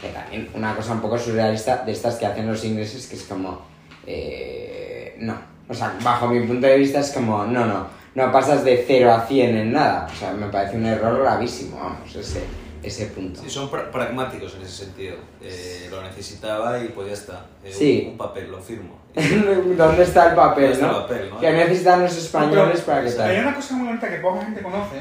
[0.00, 3.24] Que también una cosa un poco surrealista de estas que hacen los ingleses, que es
[3.24, 3.60] como.
[4.06, 5.56] eh, no.
[5.68, 9.12] O sea, bajo mi punto de vista es como, no, no, no pasas de 0
[9.12, 10.08] a 100 en nada.
[10.10, 12.42] O sea, me parece un error gravísimo, vamos, ese,
[12.86, 13.40] ese punto.
[13.42, 15.16] Sí, son pra- pragmáticos en ese sentido.
[15.42, 17.46] Eh, lo necesitaba y pues ya está.
[17.64, 18.02] Eh, Sí.
[18.06, 18.98] Un, un papel, lo firmo.
[19.14, 20.96] ¿Dónde está el papel, ¿Dónde está no?
[20.98, 21.40] el papel, no?
[21.40, 23.40] Que necesitan los españoles para que Hay tal.
[23.40, 24.96] una cosa muy bonita que poca gente conoce.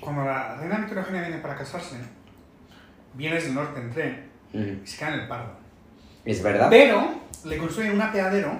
[0.00, 1.96] Cuando la reina Victoria Eugenia viene para casarse,
[3.14, 5.52] viene desde el norte en tren Mm, y se cae en el Pardo.
[6.24, 6.66] ¿Es verdad?
[6.70, 7.08] Pero
[7.44, 8.50] le construyen un apeadero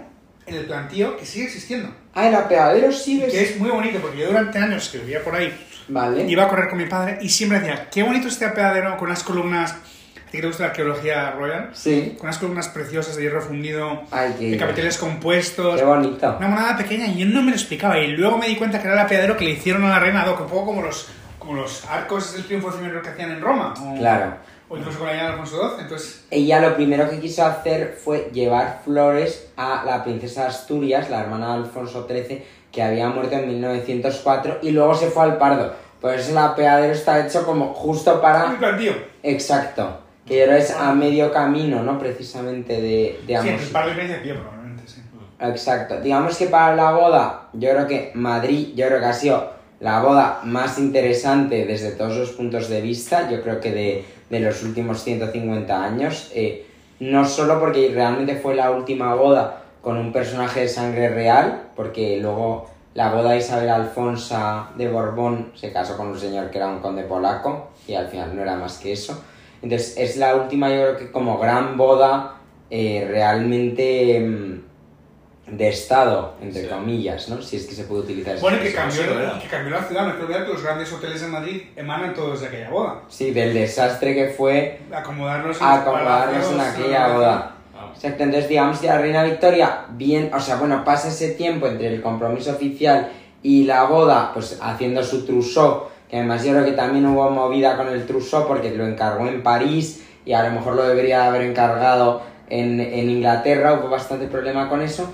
[0.47, 1.93] en el plantío que sigue existiendo.
[2.15, 5.25] Ah, el apeadero Y sí que es muy bonito porque yo durante años que vivía
[5.25, 5.53] por ahí
[5.91, 6.25] Vale.
[6.31, 9.23] iba a correr con mi padre y siempre decía, qué bonito este apeadero con unas
[9.23, 12.15] columnas, a ti que te gusta la arqueología royal, Sí.
[12.17, 16.37] con unas columnas preciosas de hierro fundido, Ay, de capiteles compuestos, qué bonito.
[16.39, 18.85] una monada pequeña y yo no me lo explicaba y luego me di cuenta que
[18.87, 21.55] era el apeadero que le hicieron a la reina Doc, un poco como los, como
[21.55, 22.71] los arcos del triunfo
[23.03, 24.35] que hacían en Roma, o, Claro.
[24.69, 26.27] o incluso con la reina Alfonso XII, entonces...
[26.31, 31.49] Ella lo primero que quiso hacer fue llevar flores a la princesa Asturias, la hermana
[31.57, 35.73] de Alfonso XIII, que había muerto en 1904, y luego se fue al Pardo.
[36.01, 38.59] Por eso el apeadero está hecho como justo Un para...
[38.59, 38.93] plantío.
[39.23, 39.99] Exacto.
[40.27, 41.99] Que que es a medio camino, ¿no?
[41.99, 45.01] Precisamente de, de Sí, ambos entre el par de de pie probablemente, sí.
[45.41, 46.01] Exacto.
[46.01, 50.01] Digamos que para la boda, yo creo que Madrid, yo creo que ha sido la
[50.03, 54.63] boda más interesante desde todos los puntos de vista, yo creo que de, de los
[54.63, 56.31] últimos 150 años.
[56.35, 56.67] eh,
[57.01, 62.19] no solo porque realmente fue la última boda con un personaje de sangre real, porque
[62.21, 66.67] luego la boda de Isabel Alfonsa de Borbón se casó con un señor que era
[66.69, 69.23] un conde polaco y al final no era más que eso.
[69.63, 72.35] Entonces es la última, yo creo que como gran boda
[72.71, 76.69] eh, realmente mm, de Estado, entre Sí.
[76.69, 77.43] comillas, ¿no?
[77.43, 79.03] Si es que se puede utilizar esa Bueno, y que cambió,
[79.41, 80.03] que cambió la ciudad.
[80.07, 83.01] No hay que olvidar que los grandes hoteles de Madrid emanan todos de aquella boda.
[83.09, 87.55] Sí, del desastre que fue Acomodarnos en acomodarnos en aquella boda.
[88.03, 92.01] Entonces digamos que la reina Victoria, bien, o sea, bueno, pasa ese tiempo entre el
[92.01, 93.11] compromiso oficial
[93.43, 97.77] y la boda, pues haciendo su trousseau, que además yo creo que también hubo movida
[97.77, 101.43] con el trousseau porque lo encargó en París y a lo mejor lo debería haber
[101.43, 105.11] encargado en, en Inglaterra, hubo bastante problema con eso.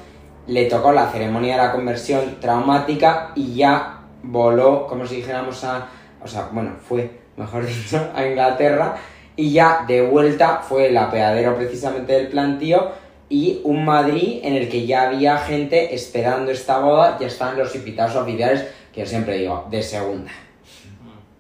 [0.46, 5.88] Le tocó la ceremonia de la conversión traumática y ya voló, como si dijéramos a,
[6.22, 8.96] o sea, bueno, fue, mejor dicho, a Inglaterra
[9.37, 12.90] y ya de vuelta fue el apeadero precisamente del plantío
[13.29, 17.75] y un Madrid en el que ya había gente esperando esta boda, ya estaban los
[17.75, 20.31] invitados oficiales, que yo siempre digo, de segunda.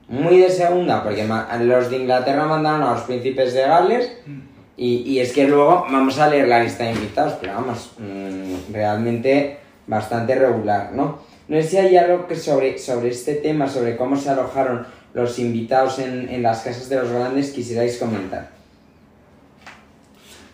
[0.08, 1.26] Muy de segunda, porque
[1.60, 4.12] los de Inglaterra mandaron a los príncipes de Gales
[4.76, 8.72] y, y es que luego vamos a leer la lista de invitados, pero vamos, mm,
[8.72, 11.18] realmente bastante regular, ¿no?
[11.48, 15.38] No sé si hay algo que sobre, sobre este tema, sobre cómo se alojaron los
[15.38, 18.50] invitados en, en las casas de los grandes, quisierais comentar.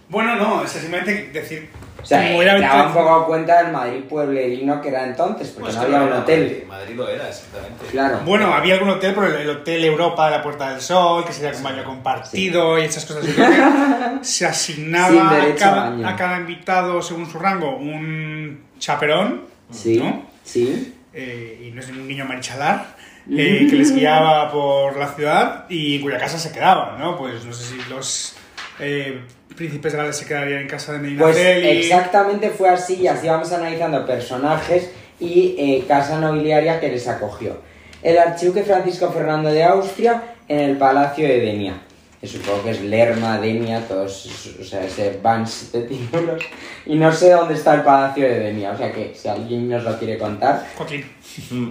[0.09, 1.68] Bueno, no, es simplemente decir.
[2.01, 5.66] O sea, como era daba un poco cuenta del Madrid pueblerino que era entonces, porque
[5.66, 6.40] Pues no había un era, hotel.
[6.42, 7.87] Madrid, Madrid lo era, exactamente.
[7.92, 8.20] Claro.
[8.25, 11.33] Bueno, había algún hotel, pero el, el Hotel Europa de la Puerta del Sol, que
[11.33, 13.25] sería con baño compartido y esas cosas.
[14.22, 16.09] Que se asignaba a cada, baño.
[16.09, 20.22] a cada invitado, según su rango, un chaperón, Sí, ¿no?
[20.44, 20.94] sí.
[21.14, 22.91] eh, y no es un niño marichalar,
[23.30, 27.16] eh, que les guiaba por la ciudad y en cuya casa se quedaban, ¿no?
[27.16, 28.35] Pues no sé si los
[28.80, 29.20] eh,
[29.56, 31.68] príncipes Gales se quedarían en casa de Medina Pues Celi.
[31.68, 37.58] exactamente fue así y así vamos analizando personajes y eh, casa nobiliaria que les acogió.
[38.02, 41.74] El archiduque Francisco Fernando de Austria en el Palacio de Denia.
[42.22, 46.40] Que supongo que es Lerma, Denia, todos, esos- o sea, ese Vans de títulos.
[46.87, 49.82] Y no sé dónde está el Palacio de Denia, o sea que si alguien nos
[49.82, 51.04] lo quiere contar, Joaquín.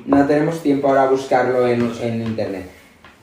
[0.06, 2.70] no tenemos tiempo ahora a buscarlo en, en internet.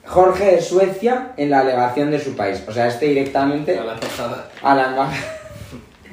[0.07, 3.93] Jorge de Suecia en la legación de su país, o sea, este directamente A la
[3.93, 4.51] embajada.
[4.63, 5.39] a la embajada.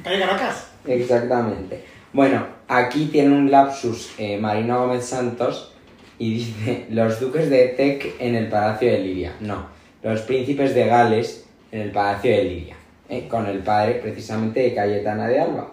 [0.04, 0.66] ¿Calle Caracas?
[0.86, 1.82] Exactamente.
[2.12, 5.72] Bueno, aquí tiene un lapsus eh, Marino Gómez Santos
[6.18, 9.32] y dice los duques de Tec en el Palacio de Liria.
[9.40, 9.66] No,
[10.02, 12.76] los príncipes de Gales en el Palacio de Liria,
[13.08, 15.72] eh, con el padre precisamente de Cayetana de Alba.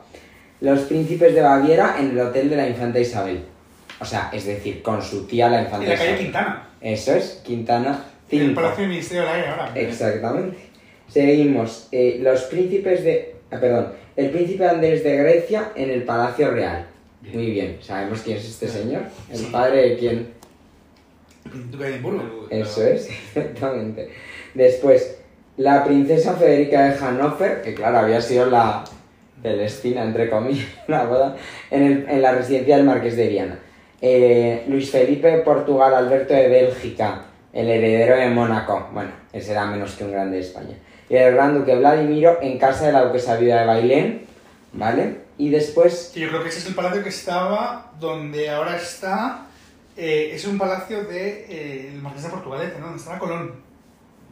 [0.62, 3.44] Los príncipes de Baviera en el hotel de la infanta Isabel.
[4.00, 6.24] O sea, es decir, con su tía la infanta En la calle Isabel.
[6.26, 6.68] Quintana.
[6.82, 8.56] Eso es, Quintana En el 5.
[8.62, 9.72] Palacio del Ministerio del Aire ahora.
[9.76, 10.58] Exactamente.
[11.08, 11.88] Seguimos.
[11.92, 13.36] eh, los príncipes de.
[13.52, 13.88] ah, perdón.
[14.16, 16.86] El príncipe Andrés de Grecia en el Palacio Real.
[17.34, 17.78] Muy bien.
[17.82, 19.04] ¿Sabemos quién es este señor?
[19.32, 19.50] El Sí.
[19.52, 20.28] padre de quién.
[21.46, 22.48] Duque de Edimburgo.
[22.50, 24.10] Eso es, exactamente.
[24.54, 25.18] Después,
[25.58, 28.84] la princesa Federica de Hannover, que claro, había sido la
[29.42, 31.36] Celestina, entre comillas, la boda,
[31.72, 33.60] en, el- en la residencia del Marqués de Viana.
[34.02, 37.22] Eh, Luis Felipe de Portugal, Alberto de Bélgica,
[37.54, 40.76] el heredero de Mónaco, bueno, ese era menos que un grande de España.
[41.10, 44.26] Y el gran duque Vladimiro en casa de la duquesa viuda de Bailén,
[44.74, 45.18] ¿vale?
[45.38, 49.46] Y después, yo creo que ese es el palacio que estaba donde ahora está.
[49.98, 52.86] Eh, es un palacio de eh, el Marqués de Portugalete, ¿no?
[52.88, 53.52] Donde estaba Colón.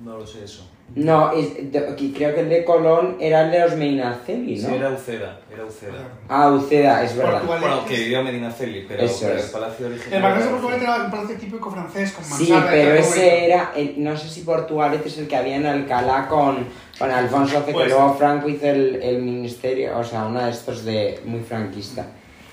[0.04, 0.68] No lo sé eso.
[0.96, 4.68] no, es- de- aquí creo que el de Colón era el de los Medinaceli, ¿no?
[4.70, 6.08] Sí, era Uceda, era Uceda.
[6.28, 7.34] Ah, Uceda, es verdad.
[7.44, 7.60] Portugal.
[7.62, 9.46] Bueno, que vivió Medinaceli, pero, Eso pero es.
[9.46, 10.14] el palacio original...
[10.14, 12.72] El Marqués de era Portugalete era un palacio típico francés con Sí, mansarda.
[12.72, 15.66] pero y todo ese era, el- no sé si Portugalete es el que había en
[15.68, 16.66] Alcalá con,
[16.98, 20.84] con Alfonso que Pues- luego Franco hizo el, el ministerio, o sea, uno de estos
[20.84, 22.08] de muy franquista.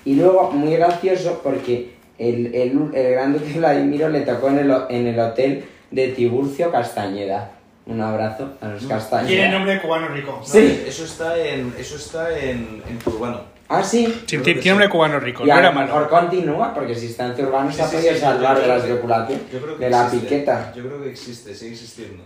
[0.05, 4.74] Y luego, muy gracioso, porque el, el, el gran duque Vladimiro le tocó en el,
[4.90, 7.52] en el hotel de Tiburcio Castañeda.
[7.87, 9.50] Un abrazo a los Tiene Castañeda.
[9.50, 10.37] nombre de cubano rico.
[10.40, 10.85] No, Sí.
[10.87, 13.40] Eso está en, eso está en, en Turbano.
[13.70, 14.07] Ah, sí.
[14.07, 14.68] Sí, tiene, tiene sí.
[14.68, 16.11] nombre de cubano rico, Y no a era lo mejor malo.
[16.11, 19.61] continúa, porque si está en Zurbano se ha podido sí, salvar de la especulación Yo
[19.61, 20.72] creo que de la piqueta.
[20.74, 22.24] Yo creo que existe, sigue existiendo.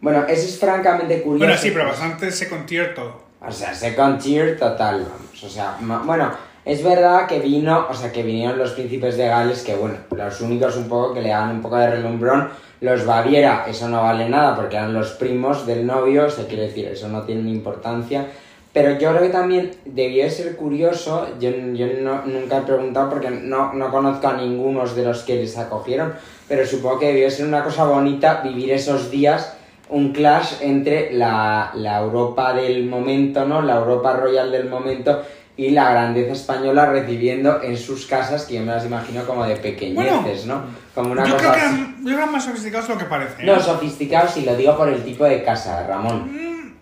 [0.00, 1.44] Bueno, eso es francamente curioso.
[1.44, 3.22] Bueno, sí, pero bastante second tier todo.
[3.40, 5.42] O sea, second tier total, vamos.
[5.44, 6.32] O sea, bueno,
[6.68, 10.40] es verdad que vino, o sea, que vinieron los príncipes de Gales, que bueno, los
[10.42, 12.48] únicos un poco que le daban un poco de relumbrón.
[12.80, 16.62] Los Baviera, eso no vale nada porque eran los primos del novio, o sea, quiero
[16.62, 18.26] decir, eso no tiene importancia.
[18.72, 23.08] Pero yo creo que también debió de ser curioso, yo, yo no- nunca he preguntado
[23.10, 26.12] porque no, no conozco a ninguno de los que les acogieron,
[26.46, 29.54] pero supongo que debió de ser una cosa bonita vivir esos días
[29.90, 33.62] un clash entre la, la Europa del momento, ¿no?
[33.62, 35.22] La Europa royal del momento
[35.58, 39.56] y la grandeza española recibiendo en sus casas, que yo me las imagino como de
[39.56, 40.62] pequeñeces, ¿no?
[40.94, 43.00] Como una yo, cosa creo que eran, yo creo que eran más sofisticados de lo
[43.00, 43.42] que parece.
[43.42, 43.46] ¿eh?
[43.46, 46.30] No, sofisticados y lo digo por el tipo de casa, Ramón.
[46.32, 46.74] Mm,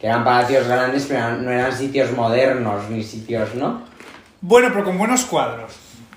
[0.00, 3.82] Que eran palacios grandes, pero no eran sitios modernos ni sitios, ¿no?
[4.40, 5.76] Bueno, pero con buenos cuadros.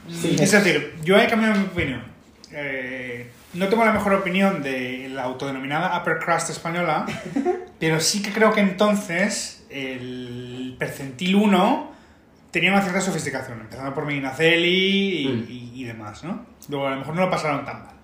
[0.10, 0.38] Sí.
[0.40, 2.04] Es decir, yo he cambiado mi opinión.
[2.54, 7.06] Eh, no tengo la mejor opinión de la autodenominada upper crust española,
[7.82, 11.92] pero sí que creo que entonces el percentil 1
[12.52, 15.46] tenía una cierta sofisticación, empezando por Medinaceli y, Mm.
[15.50, 16.46] y- y demás, ¿no?
[16.70, 17.96] Luego a lo mejor no lo pasaron tan mal.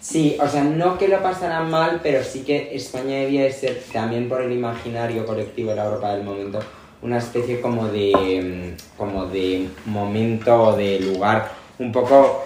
[0.00, 3.82] Sí, o sea, no que lo pasaran mal, pero sí que España debía de ser,
[3.92, 6.60] también por el imaginario colectivo de la Europa del momento,
[7.02, 12.44] una especie como de, mm, como de momento o de lugar un poco,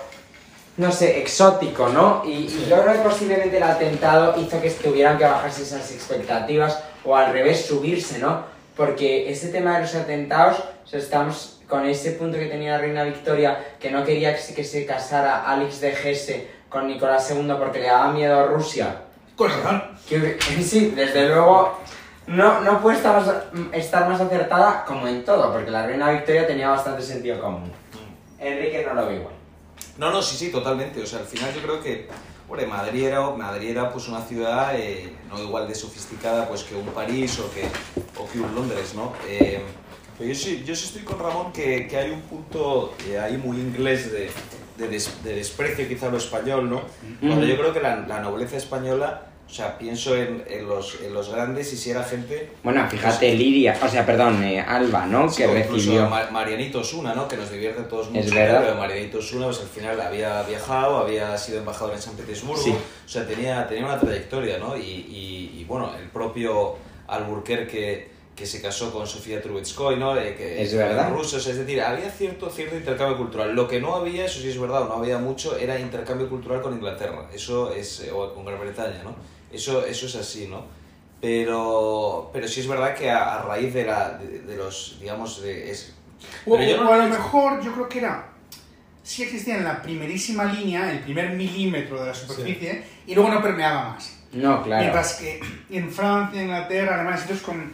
[0.76, 2.22] no sé, exótico, ¿no?
[2.24, 6.82] Y, y yo creo que posiblemente el atentado hizo que tuvieran que bajarse esas expectativas
[7.04, 8.44] o al revés subirse, ¿no?
[8.76, 12.78] Porque ese tema de los atentados, o sea, estamos con ese punto que tenía la
[12.78, 17.30] reina Victoria, que no quería que se, que se casara Alex de Gese con Nicolás
[17.30, 19.02] II porque le daba miedo a Rusia.
[19.36, 19.82] Con razón.
[20.08, 21.78] Que, sí, desde luego,
[22.26, 23.34] no, no puede estar más,
[23.72, 27.72] estar más acertada como en todo, porque la reina Victoria tenía bastante sentido común.
[28.38, 29.34] Enrique no lo ve igual.
[29.98, 31.02] No, no, sí, sí, totalmente.
[31.02, 32.08] O sea, al final yo creo que,
[32.50, 36.74] hombre, Madrid era, Madrid era pues una ciudad eh, no igual de sofisticada pues que
[36.74, 37.62] un París o que,
[38.20, 39.12] o que un Londres, ¿no?
[39.28, 39.62] Eh,
[40.18, 43.36] pero yo sí, yo sí estoy con Ramón que, que hay un punto eh, ahí
[43.38, 44.30] muy inglés de,
[44.76, 46.82] de, des- de desprecio quizá a lo español, ¿no?
[47.20, 51.12] Cuando yo creo que la, la nobleza española, o sea, pienso en, en los, en
[51.12, 55.28] los grandes y si era gente Bueno, fíjate, Liria, o sea, perdón, eh, Alba, ¿no?
[55.28, 56.08] Sí, que recibió.
[56.08, 57.26] Ma- Marianito Osuna, ¿no?
[57.26, 58.20] Que nos divierte a todos mucho.
[58.20, 58.62] Es verdad.
[58.62, 62.62] Pero Marianito Osuna, pues al final había viajado, había sido embajador en San Petersburgo.
[62.62, 62.70] Sí.
[62.70, 64.76] O sea, tenía, tenía una trayectoria, ¿no?
[64.76, 66.76] Y, y, y, bueno, el propio
[67.08, 70.16] Alburquerque que se casó con Sofía Trubetskoy, ¿no?
[70.16, 71.10] Eh, que Es verdad.
[71.10, 73.54] rusos, es decir, había cierto, cierto intercambio cultural.
[73.54, 76.62] Lo que no había, eso sí es verdad, o no había mucho, era intercambio cultural
[76.62, 77.28] con Inglaterra.
[77.34, 79.14] Eso es, eh, o con Gran Bretaña, ¿no?
[79.52, 80.64] Eso, eso es así, ¿no?
[81.20, 85.42] Pero, pero sí es verdad que a, a raíz de, la, de, de los, digamos,
[85.42, 85.70] de...
[85.70, 85.92] Es,
[86.46, 88.26] O, no- a lo mejor yo creo que era.
[89.02, 93.42] Sí existía en la primerísima línea, el primer milímetro de la superficie, y luego no
[93.42, 94.16] permeaba más.
[94.32, 94.80] No, claro.
[94.82, 97.72] Mientras que en Francia, Inglaterra, Alemania, sitios con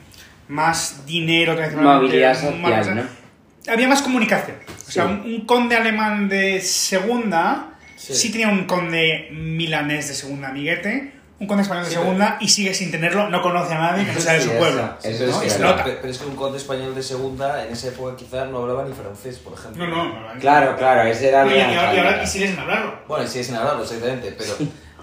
[0.49, 3.73] más dinero, tradicionalmente, Movilidad más- social, ¿no?
[3.73, 4.57] Había más comunicación.
[4.87, 5.11] O sea, Sí.
[5.11, 8.15] un, un conde alemán de segunda sí.
[8.15, 8.31] Sí.
[8.31, 12.73] tenía un conde milanés de segunda amiguete, un conde español de Sí, segunda y sigue
[12.73, 14.97] sin tenerlo, no conoce a nadie que no sea de Sí, su pueblo.
[15.03, 15.43] eso Pero ¿no?
[15.43, 15.85] es nota.
[15.85, 18.85] pero- pero es que un conde español de segunda en esa época quizás no hablaba
[18.85, 19.87] ni francés, por ejemplo.
[19.87, 20.41] No, no, no.
[20.41, 22.99] Claro, claro, ese era Y, el y ahora, y ahora y siguen sin hablarlo.
[23.09, 24.55] Bueno, sigue sin hablarlo, exactamente, pero,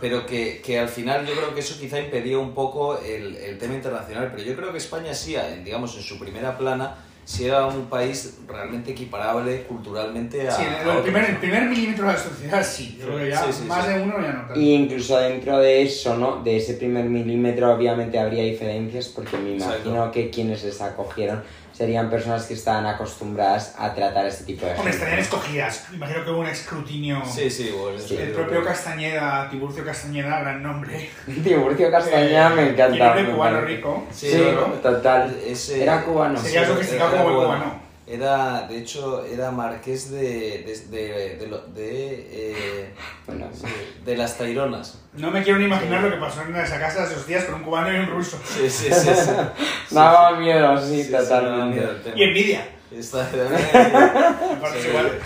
[0.02, 3.58] pero que, que al final yo creo que eso quizá impedía un poco el, el
[3.58, 7.46] tema internacional, pero yo creo que España sí, en, digamos, en su primera plana, sí
[7.46, 10.52] era un país realmente equiparable culturalmente a...
[10.52, 12.98] Sí, a el, el otros, primer, el primer milímetro de la sociedad sí.
[13.00, 13.94] Yo creo que ya Sí, sí, más sí.
[13.94, 14.40] de uno ya no.
[14.46, 14.60] tanto.
[14.60, 16.44] Y incluso dentro de eso, ¿no?
[16.44, 19.88] De ese primer milímetro, obviamente habría diferencias, porque me Exacto.
[19.90, 21.42] imagino que quienes les acogieron
[21.74, 24.98] serían personas que estaban acostumbradas a tratar este tipo de Hombre, gente.
[24.98, 25.86] estarían escogidas.
[25.92, 27.22] Imagino que hubo un escrutinio.
[27.26, 28.16] Sí, sí, bueno, Sí.
[28.16, 28.64] El propio.
[28.64, 31.10] Castañeda, Tiburcio Castañeda, gran nombre.
[31.44, 32.96] Tiburcio Castañeda me encanta.
[32.96, 34.08] Y nombre me cubano rico.
[34.12, 35.36] Sí, no, total.
[35.46, 36.40] ese- Era cubano.
[36.40, 37.83] Sería sofisticado como el cubano.
[38.06, 40.20] Era, de hecho, era marqués de,
[40.66, 42.94] de, de, de, lo- de, eh,
[43.26, 43.66] Bueno, sí,
[44.04, 45.00] de las Taironas.
[45.14, 47.62] No me quiero ni imaginar lo que pasó en esa casa esos días con un
[47.64, 48.38] cubano y un ruso.
[48.46, 49.10] Sí, sí, sí.
[49.16, 49.32] sí.
[49.88, 50.38] Sí, Daba sí.
[50.44, 51.80] miedo, sí, Sí, sí, daba totalmente.
[51.80, 51.94] miedo.
[52.16, 52.68] Y envidia.
[52.92, 53.28] Está
[54.90, 55.20] igual.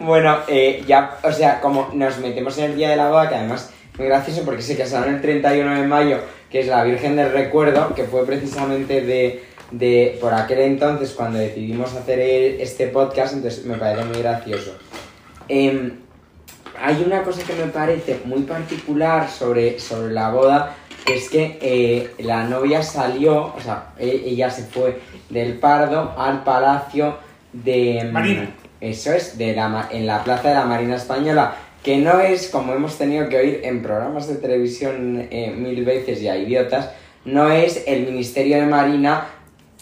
[0.00, 3.34] Bueno, eh, ya, o sea, como nos metemos en el día de la boda, que
[3.36, 6.18] además es muy gracioso porque se casaron el 31 de mayo,
[6.50, 11.38] que es la Virgen del Recuerdo, que fue precisamente de, de por aquel entonces cuando
[11.38, 14.76] decidimos hacer este podcast, entonces me parece muy gracioso.
[15.48, 15.92] Em,
[16.80, 21.58] hay una cosa que me parece muy particular sobre, sobre la boda, que es que
[21.60, 24.98] eh, la novia salió, o sea, e- ella se fue
[25.30, 27.16] del Pardo al palacio
[27.52, 28.04] de...
[28.04, 28.54] mm, Marina.
[28.80, 31.54] Eso es, de la, en la plaza de la Marina Española,
[31.84, 36.20] que no es, como hemos tenido que oír en programas de televisión eh, mil veces
[36.20, 36.90] y a idiotas,
[37.24, 39.26] no es el Ministerio de Marina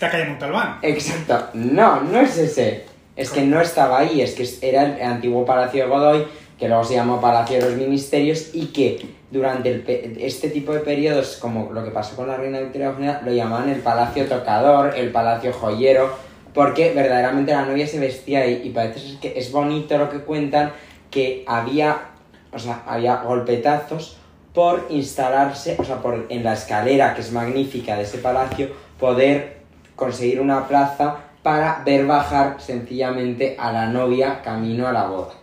[0.08, 0.78] Caído Montalbán.
[0.82, 2.84] Exacto, no, no es ese.
[3.16, 6.26] Es que no estaba ahí, es que era el antiguo Palacio de Godoy,
[6.58, 8.98] que luego se llamó Palacio de los Ministerios, y que
[9.30, 13.32] durante este tipo de periodos, como lo que pasó con la Reina Victoria Eugenia, lo
[13.32, 16.10] llamaban el Palacio Tocador, el Palacio Joyero,
[16.54, 20.72] porque verdaderamente la novia se vestía ahí, y parece que es bonito lo que cuentan,
[21.10, 22.08] que había,
[22.52, 24.16] o sea, había golpetazos
[24.54, 29.59] por instalarse, o sea, por en la escalera que es magnífica de ese palacio, poder
[30.00, 35.34] conseguir una plaza para ver bajar sencillamente a la novia camino a la boda.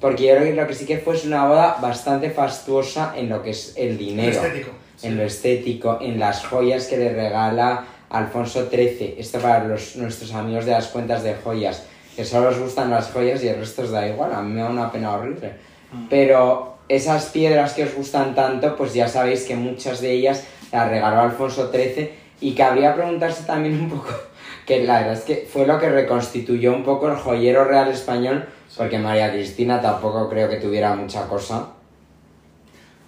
[0.00, 3.28] Porque yo creo que lo que sí que fue es una boda bastante fastuosa en
[3.28, 4.70] lo que es el dinero, estético.
[5.02, 9.16] en lo estético, en las joyas que le regala Alfonso XIII.
[9.18, 11.84] Esto para los, nuestros amigos de las cuentas de joyas,
[12.16, 14.62] que solo os gustan las joyas y el resto os da igual, a mí me
[14.62, 15.52] da una pena horrible.
[16.08, 20.88] Pero esas piedras que os gustan tanto, pues ya sabéis que muchas de ellas las
[20.88, 24.08] regaló Alfonso XIII y cabría preguntarse también un poco,
[24.66, 28.46] que la verdad es que fue lo que reconstituyó un poco el joyero real español,
[28.76, 31.68] porque María Cristina tampoco creo que tuviera mucha cosa.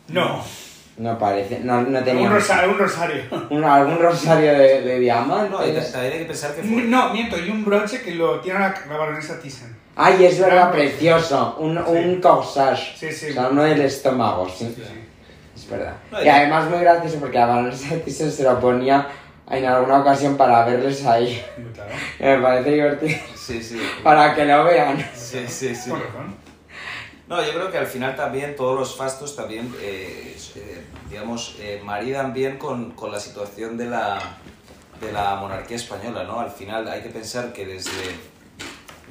[0.09, 0.43] No,
[0.99, 2.71] No parece, no, no tenía un rosario.
[2.73, 3.23] Un rosario.
[3.51, 5.51] un- algún rosario de, de diamantes.
[5.51, 6.83] No, y ta- también hay que pensar que fue...
[6.83, 9.77] No, miento, y un broche que lo tiene la, la baronesa Thyssen.
[9.97, 11.57] Ay, es verdad, precioso.
[11.59, 12.97] Un, un corsage.
[12.97, 13.31] Sí, sí.
[13.31, 14.67] O sea, uno del estómago, sí.
[14.75, 15.01] Sí, sí.
[15.55, 15.95] Es verdad.
[16.11, 19.07] No, y además muy gracioso porque a Vanessa Thyssen se lo ponía
[19.51, 21.45] en alguna ocasión para verles ahí.
[21.75, 21.91] Claro.
[22.21, 23.19] Me parece divertido.
[23.35, 23.81] Sí, sí.
[24.03, 25.05] Para que lo vean.
[25.15, 25.91] Sí, sí, sí.
[27.27, 31.81] No, yo creo que al final también todos los fastos también, eh, eh, digamos, eh,
[31.85, 34.19] maridan bien con, con la situación de la,
[35.01, 36.41] de la monarquía española, ¿no?
[36.41, 38.17] Al final hay que pensar que desde,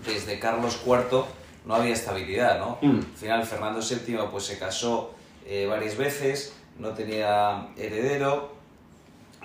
[0.06, 1.26] desde Carlos IV
[1.66, 2.78] no había estabilidad, ¿no?
[2.82, 3.00] Mm.
[3.00, 5.14] Al final Fernando VII pues se casó
[5.46, 8.59] eh, varias veces, no tenía heredero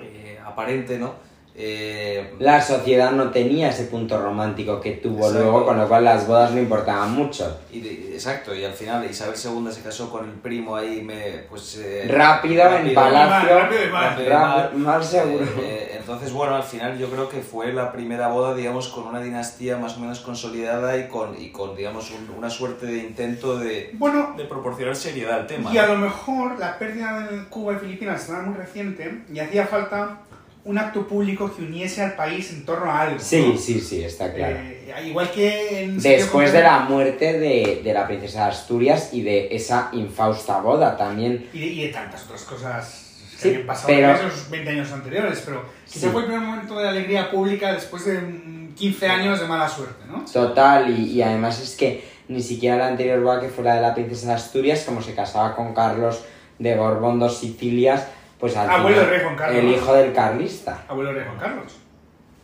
[0.01, 1.15] eh, aparente, ¿no?
[1.57, 5.39] Eh, La sociedad no tenía ese punto romántico que tuvo Exacto.
[5.39, 7.59] luego, con lo cual las bodas no importaban mucho.
[7.71, 11.45] y de- exacto, y al final Isabel II se casó con el primo ahí, me,
[11.49, 11.77] pues...
[11.79, 13.57] eh, Rápido, en palacio.
[13.59, 14.05] Rápido y mal.
[14.11, 14.77] Rápido y Rápido, mal.
[14.79, 15.45] mal seguro.
[15.45, 15.51] Eh,
[15.93, 19.21] eh, entonces, bueno, al final yo creo que fue la primera boda, digamos, con una
[19.21, 23.59] dinastía más o menos consolidada y con, y con digamos, un- una suerte de intento
[23.59, 25.73] de, Bueno, de proporcionar seriedad al tema.
[25.73, 29.67] y a lo mejor la pérdida de Cuba y Filipinas era muy reciente y hacía
[29.67, 30.19] falta
[30.65, 33.19] un acto público que uniese al país en torno a algo.
[33.21, 33.59] Sí, ¿no?
[33.59, 34.57] sí, sí, está claro.
[34.57, 36.01] Eh, igual que en...
[36.01, 40.97] Después de la muerte de, de la princesa de Asturias y de esa infausta boda
[40.97, 41.49] también.
[41.53, 43.01] Y de, y de tantas otras cosas
[43.33, 46.13] que Sí, habían pasado pero- en esos 20 años anteriores, pero quizá Sí.
[46.13, 50.05] fue el primer momento de alegría pública después de mm, 15 años de mala suerte,
[50.09, 50.25] ¿no?
[50.25, 53.83] Total, y, y además es que ni siquiera la anterior boda que fue la de
[53.83, 56.23] la princesa de Asturias, como se casaba con Carlos
[56.59, 58.07] de Borbón dos Sicilias,
[58.39, 60.85] pues al Abuelo final, del rey Juan Carlos, el hijo del carlista.
[60.89, 61.73] Abuelo de Juan Carlos.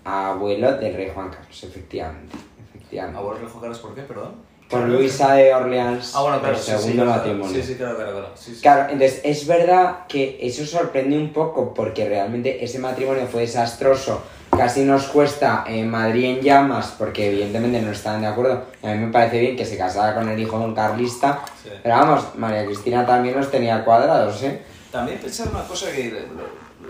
[0.05, 2.37] Abuelo del rey Juan Carlos, efectivamente.
[2.69, 3.19] efectivamente.
[3.19, 4.35] ¿A vos Rejo Caras por qué, perdón?
[4.71, 7.55] Con Luisa de Orleans, Ah, bueno, claro, el sí, sí, segundo claro, matrimonio.
[7.55, 8.29] Sí, sí, claro, claro, claro.
[8.37, 8.61] Sí, sí.
[8.63, 14.23] Claro, entonces es verdad que eso sorprende un poco porque realmente ese matrimonio fue desastroso.
[14.57, 18.63] Casi nos cuesta eh, Madrid en llamas porque evidentemente no estaban de acuerdo.
[18.83, 21.41] A mí me parece bien que se casara con el hijo de un carlista.
[21.63, 21.71] Sí.
[21.83, 24.63] Pero vamos, María Cristina también los tenía cuadrados, ¿eh?
[24.91, 26.25] También pensar una cosa que,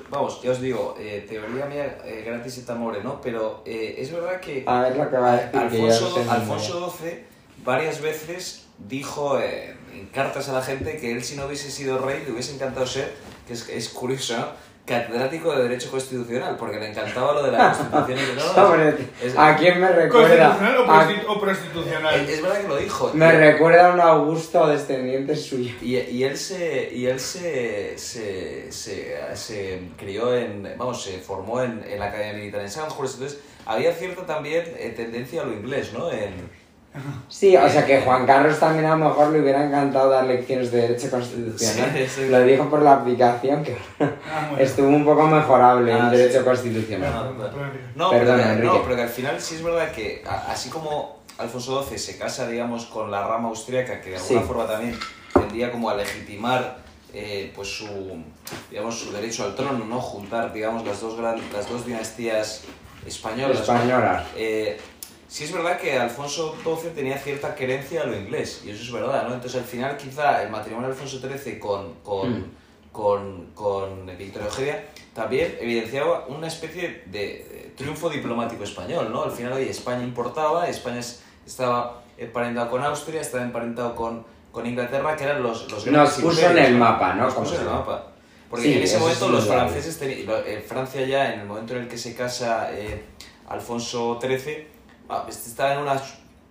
[0.09, 3.20] vamos, ya os digo, eh, teoría mía eh, gratis et amore, ¿no?
[3.20, 5.51] Pero eh, es verdad que A ver lo que va a decir.
[5.51, 7.24] que Alfonso, Alfonso XII
[7.64, 12.24] varias veces dijo en cartas a la gente que él si no hubiese sido rey
[12.24, 13.12] le hubiese encantado ser,
[13.46, 14.70] que es, es curioso, ¿no?
[14.91, 18.84] Catedrático de Derecho Constitucional, porque le encantaba lo de la Constitución y todo.
[19.22, 20.49] Es- ¿a quién me recuerda?
[20.59, 22.14] ¿Constitucional o, A- o prostitucional?
[22.20, 23.11] Es, es verdad que lo dijo.
[23.14, 25.72] me recuerda a un Augusto descendiente suyo.
[25.80, 31.62] Y, y él se y él se, se, se, se crió en vamos se formó
[31.62, 35.53] en, en la academia militar en Sanjurjes entonces había cierta también eh, tendencia a lo
[35.53, 36.32] inglés no en
[37.28, 40.72] Sí, o sea que Juan Carlos también a lo mejor le hubiera encantado dar lecciones
[40.72, 41.91] de Derecho Constitucional.
[41.97, 42.28] Sí, sí.
[42.28, 44.59] Lo dijo por la aplicación que Ah, bueno.
[44.64, 46.45] estuvo un poco mejorable Ah, en Derecho sí.
[46.45, 47.12] Constitucional.
[47.14, 47.70] No, Perdón, perdón.
[47.95, 51.82] no, Perdona, pero, no, pero que al final sí es verdad que así como Alfonso
[51.84, 54.47] XII se casa digamos con la rama austríaca que de alguna Sí.
[54.47, 54.99] forma también
[55.32, 56.78] tendría como a legitimar
[57.14, 57.86] eh, pues su
[58.68, 62.62] digamos su derecho al trono no juntar digamos las dos gran, las dos dinastías
[63.07, 63.62] españolas ¿no?
[63.62, 64.24] Española.
[64.36, 64.78] Eh,
[65.31, 68.91] sí es verdad que Alfonso XII tenía cierta querencia a lo inglés, y eso es
[68.93, 69.35] verdad, ¿no?
[69.35, 72.45] Entonces al final quizá el matrimonio de Alfonso XIII con, con, Mm.
[72.93, 79.22] con, con Victoria Eugenia también evidenciaba una especie de triunfo diplomático español, ¿no?
[79.22, 84.66] Al final, oye, España importaba, España es- estaba emparentado con Austria, estaba emparentado con, con
[84.66, 87.24] Inglaterra, que eran los, los Nos puso en el mapa, ¿no?
[87.26, 88.07] Nos puso en el mapa.
[88.51, 89.68] Porque Sí, en ese momento los verdad.
[89.68, 90.28] franceses tenían...
[90.45, 93.05] eh, Francia ya, en el momento en el que se casa eh,
[93.49, 94.66] Alfonso XIII,
[95.28, 96.00] estaba en una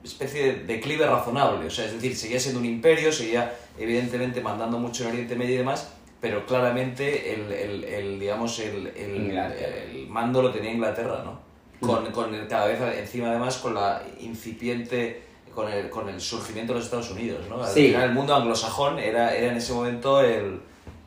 [0.03, 1.67] especie de declive razonable.
[1.67, 5.55] O sea, es decir, seguía siendo un imperio, seguía evidentemente mandando mucho en Oriente Medio
[5.55, 5.89] y demás,
[6.21, 11.39] pero claramente el, el, el, digamos, el, el, mando lo tenía Inglaterra, ¿no?
[11.85, 15.23] Con, con el- cada vez encima además con la incipiente...
[15.53, 17.61] Con el, con el surgimiento de los Estados Unidos, ¿no?
[17.61, 17.87] Al Sí.
[17.87, 20.61] final el mundo anglosajón era, era en ese momento el,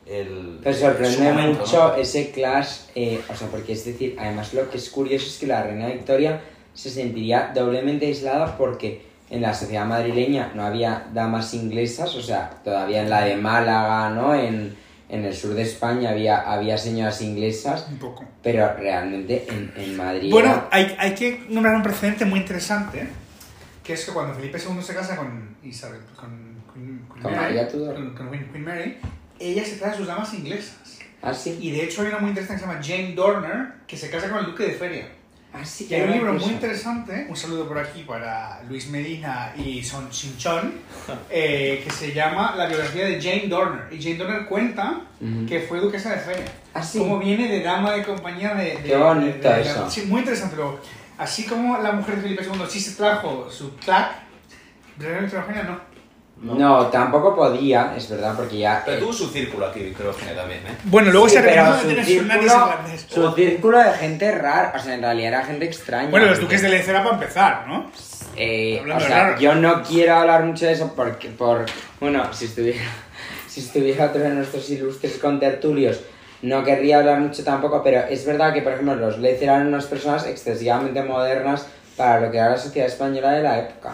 [0.05, 0.59] el...
[0.61, 1.95] Pero sorprende mucho ¿no?
[1.95, 5.47] ese clash, eh, o sea, porque es decir, además lo que es curioso es que
[5.47, 6.41] la reina Victoria
[6.73, 12.49] se sentiría doblemente aislada porque en la sociedad madrileña no había damas inglesas, o sea,
[12.63, 14.35] todavía en la de Málaga, ¿no?
[14.35, 14.75] En,
[15.09, 18.25] en el sur de España había, había señoras inglesas, Un poco.
[18.41, 20.31] pero realmente en, en Madrid...
[20.31, 23.07] Bueno, era- hay, hay que nombrar un precedente muy interesante,
[23.83, 26.53] que es que cuando Felipe II se casa con Isabel, con,
[27.21, 27.31] Con
[28.51, 28.97] Queen Mary,
[29.39, 30.99] ella se trae a sus damas inglesas.
[31.21, 31.57] Ah, sí.
[31.61, 34.29] Y de hecho hay una muy interesante que se llama Jane Dorner, que se casa
[34.29, 35.07] con el duque de Feria.
[35.55, 39.53] Ah, sí, Y hay un libro muy interesante, un saludo por aquí para Luis Medina
[39.55, 40.73] y Son Chinchón,
[41.29, 43.83] eh, que se llama La biografía de Jane Dorner.
[43.93, 45.45] Y Jane Dorner cuenta Ujú.
[45.45, 46.45] que fue duquesa de Feria.
[46.73, 46.97] Ah, sí.
[46.97, 48.77] Como viene de dama de compañía de...
[48.77, 49.89] de- Qué bonito de- de- eso.
[49.91, 50.55] Sí, muy interesante.
[50.55, 50.79] Luego,
[51.19, 54.11] así como la mujer de Felipe II sí se trajo su clac,
[54.97, 55.63] Reina Eugenia
[56.43, 56.55] no.
[56.55, 58.81] No, tampoco podía, es verdad, porque ya...
[58.85, 60.77] Pero eh, tuvo su círculo aquí, Eugenia, también, ¿eh?
[60.83, 62.73] Bueno, luego Sí, se pero arrepintió de su tener círculo,
[63.07, 66.09] su círculo de gente rara, o sea, en realidad era gente extraña.
[66.09, 67.89] Bueno, los duques de Lecera para empezar, ¿no?
[68.35, 69.39] Eh, Hablando o de sea, raro.
[69.39, 71.65] yo no quiero hablar mucho de eso porque, por,
[71.99, 72.81] bueno, si estuviera,
[73.47, 76.01] si estuviera otro de nuestros ilustres contertulios,
[76.41, 79.85] no querría hablar mucho tampoco, pero es verdad que, por ejemplo, los Leith eran unas
[79.85, 83.93] personas excesivamente modernas para lo que era la sociedad española de la época.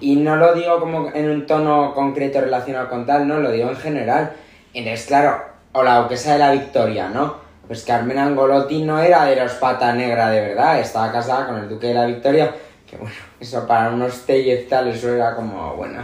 [0.00, 3.70] Y no lo digo como en un tono concreto relacionado con tal, no, lo digo
[3.70, 4.32] en general.
[4.72, 7.36] Entonces, claro, o la duquesa de la Victoria, ¿no?
[7.66, 11.68] Pues Carmen Angolotti no era de los pata negra de verdad, estaba casada con el
[11.68, 12.54] duque de la Victoria,
[12.88, 16.02] que bueno, eso para unos tellez tal, eso era como, bueno,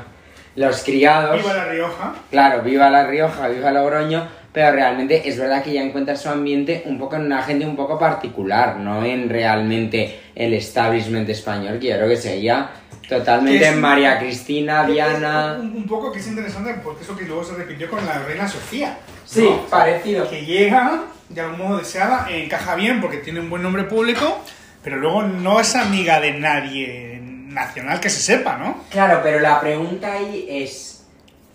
[0.54, 1.36] los criados...
[1.36, 2.14] Viva La Rioja.
[2.30, 6.84] Claro, viva La Rioja, viva Logroño, pero realmente es verdad que ya encuentra su ambiente
[6.86, 11.88] un poco en una gente un poco particular, no en realmente el establishment español, que
[11.88, 12.70] yo creo que seguía
[13.06, 15.58] totalmente es María Cristina, Diana...
[15.60, 18.48] Un, un poco que es interesante porque eso que luego se repitió con la reina
[18.48, 18.96] Sofía.
[19.26, 19.66] Sí, ¿no?
[19.66, 20.26] parecido.
[20.30, 24.38] Que llega de algún modo deseada, encaja bien porque tiene un buen nombre público,
[24.82, 28.84] pero luego no es amiga de nadie nacional que se sepa, ¿no?
[28.88, 30.95] Claro, pero la pregunta ahí es,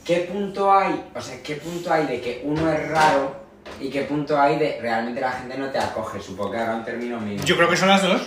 [0.05, 1.09] ¿qué punto hay?
[1.15, 3.35] O sea, ¿qué punto hay de que uno es raro
[3.79, 6.19] y qué punto hay de realmente la gente no te acoge?
[6.21, 7.43] Supongo que habrá un término medio.
[7.43, 8.21] Yo creo que son las dos.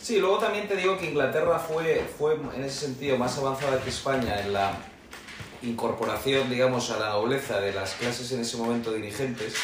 [0.00, 3.90] Sí, luego también te digo que Inglaterra fue, fue en ese sentido más avanzada que
[3.90, 4.72] España en la
[5.62, 9.54] incorporación, digamos, a la nobleza de las clases en ese momento dirigentes.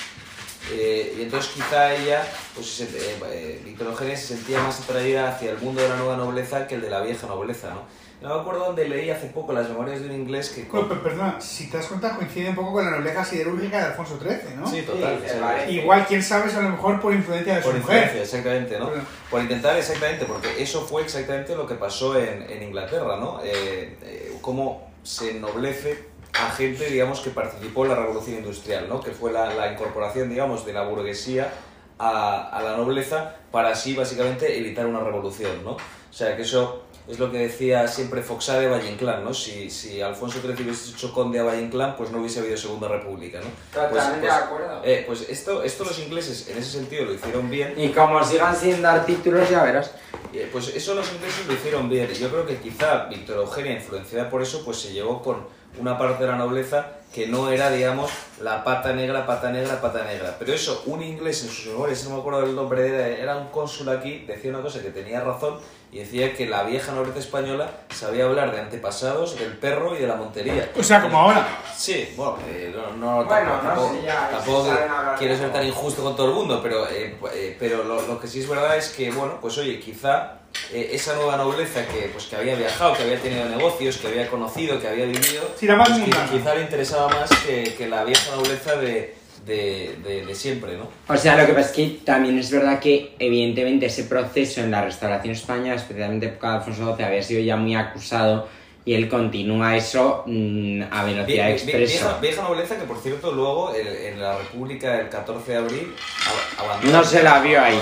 [0.73, 5.29] Eh, y entonces quizá ella, pues se- eh, eh, Víctor Eugenia se sentía más atraída
[5.29, 7.83] hacia el mundo de la nueva nobleza que el de la vieja nobleza, ¿no?
[8.23, 10.63] No me acuerdo donde leí hace poco las memorias de un inglés que...
[10.65, 13.85] Bueno, pero perdona, si te das cuenta coincide un poco con la nobleza siderúrgica de
[13.85, 14.67] Alfonso XIII, ¿no?
[14.67, 15.23] Sí, total.
[15.27, 15.71] Sí, vale.
[15.71, 18.05] Igual, quién sabe, a lo mejor por influencia de su Por mujer.
[18.05, 18.91] influencia, exactamente, ¿no?
[19.31, 23.41] Por intentar, exactamente, porque eso fue exactamente lo que pasó en, en Inglaterra, ¿no?
[23.45, 29.01] Eh, eh, cómo se ennoblece a gente, digamos, que participó en la revolución industrial, ¿no?
[29.01, 31.53] Que fue la, la incorporación, digamos, de la burguesía
[31.99, 35.73] a, a la nobleza para así, básicamente, evitar una revolución, ¿no?
[35.73, 39.33] O sea, que eso es lo que decía siempre Foxá de Valle Inclán, ¿no?
[39.33, 42.89] Si, si Alfonso XIII hubiese hecho conde a Valle Inclán, pues no hubiese habido Segunda
[42.89, 43.47] República, ¿no?
[43.73, 44.81] Pues- Totalmente pues, de acuerdo.
[44.85, 47.75] eh, pues esto, esto los ingleses en ese sentido lo hicieron bien.
[47.77, 49.93] Y como sigan sin dar títulos, ya verás.
[50.33, 52.09] Eh, Pues eso los ingleses lo hicieron bien.
[52.13, 55.47] Yo creo que quizá Victoria Eugenia, influenciada por eso, pues se llevó con
[55.79, 58.11] una parte de la nobleza que no era, digamos,
[58.43, 60.37] la pata negra, pata negra, pata negra.
[60.39, 63.49] Pero eso, un inglés en sus memorias, no me acuerdo del nombre, era, era un
[63.49, 65.59] cónsul aquí, decía una cosa que tenía razón
[65.91, 70.07] y decía que la vieja nobleza española sabía hablar de antepasados, del perro y de
[70.07, 70.71] la montería.
[70.79, 71.47] O sea, como ahora.
[71.75, 75.67] Sí, bueno, eh, no, no, Bueno, tampoco, no sé ya, tampoco hablar quiero ser tan
[75.67, 78.77] injusto con todo el mundo, pero, eh, eh, pero lo, lo que sí es verdad
[78.77, 80.41] es que, bueno, pues oye, quizá
[80.73, 84.29] eh, esa nueva nobleza que, pues, que había viajado, que había tenido negocios, que había
[84.29, 86.29] conocido, que había vivido, Sí, más pues, mundana.
[86.31, 89.15] quizá le interesaba más que, que la vieja nobleza de,
[89.47, 90.89] de, de, de siempre, ¿no?
[91.09, 94.71] O sea, lo que pasa es que también es verdad que, evidentemente, ese proceso en
[94.73, 98.49] la restauración española, especialmente en época de Alfonso XII, había sido ya muy acusado
[98.87, 102.19] y él continúa eso mm, a velocidad expresa.
[102.21, 106.65] vieja, nobleza que, por cierto, luego el- en la República del 14 de abril ab-
[106.65, 106.93] abandona.
[106.99, 107.79] No se la vio ahí.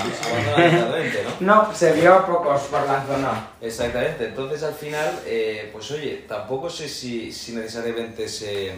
[1.41, 1.55] ¿no?
[1.67, 3.49] No, se vio a pocos por la zona.
[3.61, 8.73] Exactamente, entonces al final, eh, pues oye, tampoco sé si, si necesariamente se,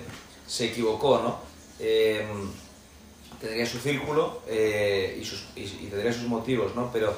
[0.46, 1.40] se equivocó, ¿no?
[1.80, 2.26] Eh,
[3.40, 6.90] tendría su círculo eh, y, sus, y, y tendría sus motivos, ¿no?
[6.92, 7.16] Pero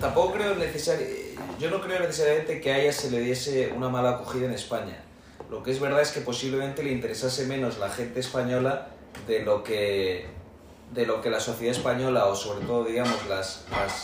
[0.00, 4.10] tampoco creo necesari- yo no creo necesariamente que a ella se le diese una mala
[4.10, 4.98] acogida en España.
[5.50, 8.88] Lo que es verdad es que posiblemente le interesase menos la gente española
[9.26, 10.26] de lo que,
[10.92, 14.02] de lo que la sociedad española o sobre todo, digamos, las, las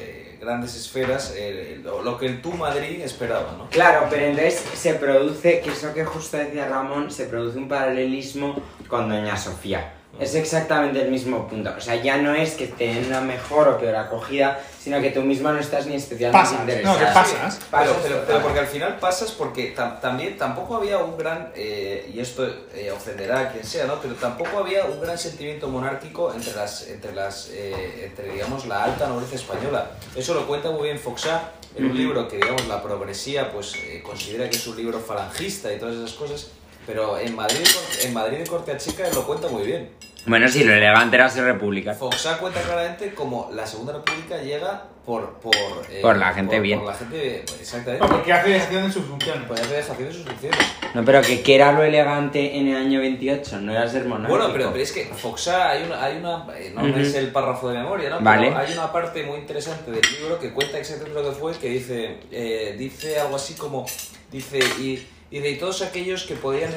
[0.00, 3.68] eh, grandes esferas eh, lo, lo que el tú Madrid esperaba, ¿no?
[3.70, 8.60] Claro, pero entonces se produce, que eso que justo decía Ramón, se produce un paralelismo
[8.88, 9.92] con Doña Sofía.
[10.18, 11.70] Es exactamente el mismo punto.
[11.76, 15.10] O sea, ya no es que te den una mejor o peor acogida, sino que
[15.10, 16.92] tú misma no estás ni especialmente Pasas, interesada.
[16.94, 17.58] no, que pasas.
[17.58, 18.26] Pero, Pasas, pero- total.
[18.26, 22.46] pero porque al final pasas porque tam- también tampoco había un gran, eh, y esto
[22.74, 24.00] eh, ofenderá a quien sea, ¿no?
[24.00, 28.84] Pero tampoco había un gran sentimiento monárquico entre las, entre las, eh, entre digamos la
[28.84, 29.90] alta nobleza española.
[30.14, 34.02] Eso lo cuenta muy bien Foxá en un libro que digamos la progresía pues eh,
[34.02, 36.46] considera que es un libro falangista y todas esas cosas.
[36.86, 37.66] Pero en Madrid,
[38.04, 39.90] en Madrid de Corte a Chica lo cuenta muy bien.
[40.26, 41.94] Bueno, sí, lo elegante era ser república.
[41.94, 45.34] Foxá cuenta claramente como la Segunda República llega por...
[45.38, 45.54] Por,
[45.88, 46.80] eh, Por la gente por- bien.
[46.80, 48.06] Por la gente, exactamente.
[48.08, 49.44] Porque hace dejación de sus funciones.
[49.46, 50.58] Pues hace dejación de sus funciones.
[50.94, 53.60] No, pero que ¿qué era lo elegante en el año 28?
[53.60, 54.36] No era ser monárquico.
[54.36, 56.98] Bueno, pero, pero es que Foxá hay una, hay una eh, no Ujú.
[56.98, 58.20] es el párrafo de memoria, ¿no?
[58.20, 58.48] Vale.
[58.48, 61.68] Pero hay una parte muy interesante del libro que cuenta exactamente lo que fue, que
[61.68, 63.86] dice, eh, dice algo así como,
[64.32, 66.72] dice, y, dice, y todos aquellos que podían,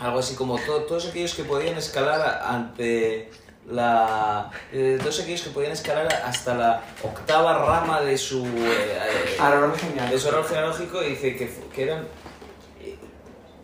[0.00, 3.30] algo así como, to- todos aquellos que podían escalar ante
[3.70, 9.36] la, eh, todos aquellos que podían escalar hasta la octava rama de su, eh, eh,
[9.38, 9.72] Árbol
[10.10, 12.06] de su árbol genealógico, dice que, que eran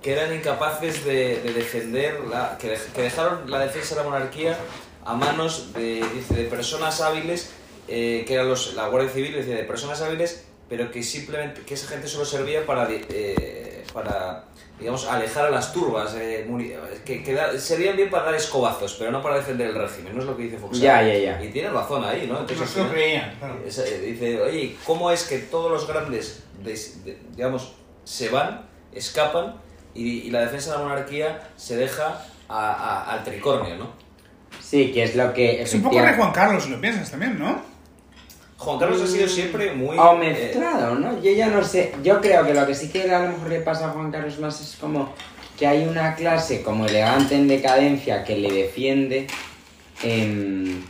[0.03, 4.57] que eran incapaces de, de defender, la, que, que dejaron la defensa de la monarquía
[5.05, 7.51] a manos de, dice, de personas hábiles,
[7.89, 11.75] eh, que eran los, la Guardia Civil, dice, de personas hábiles, pero que simplemente, que
[11.75, 14.45] esa gente solo servía para, eh, para
[14.79, 16.47] digamos, alejar a las turbas, eh,
[17.05, 20.21] que, que da- servían bien para dar escobazos, pero no para defender el régimen, no
[20.21, 20.79] es lo que dice Fox.
[20.79, 21.43] Ya, ya, ya.
[21.43, 22.35] Y tiene razón ahí, ¿no?
[22.35, 23.59] No Entonces, se lo creían, claro.
[23.67, 27.73] es- eh, dice, oye, ¿cómo es que todos los grandes, des- de- digamos,
[28.05, 29.57] se van, escapan
[29.95, 33.91] y, y la defensa de la monarquía se deja a- a- al tricornio, ¿no?
[34.61, 35.63] Sí, que es lo que...
[35.63, 37.63] Es un poco de Juan Carlos, si lo piensas también, ¿no?
[38.59, 39.99] Juan Carlos ha sido siempre muy...
[39.99, 41.21] O eh, mezclado, ¿no?
[41.23, 41.93] Yo ya no sé.
[42.03, 44.39] Yo creo que lo que sí que a lo mejor le pasa a Juan Carlos
[44.39, 45.13] más es como
[45.59, 49.27] que hay una clase como elegante en decadencia que le defiende.
[50.03, 50.83] em,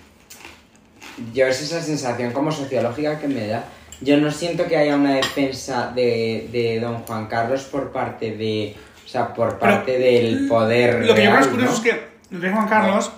[1.32, 3.64] yo es esa sensación como sociológica que me da.
[4.00, 8.74] Yo no siento que haya una defensa de, de don Juan Carlos por parte de.
[9.04, 11.06] O sea, por Pero, parte del poder.
[11.06, 11.88] Lo que yo creo real, es curioso ¿no?
[11.88, 13.10] es que Juan Carlos,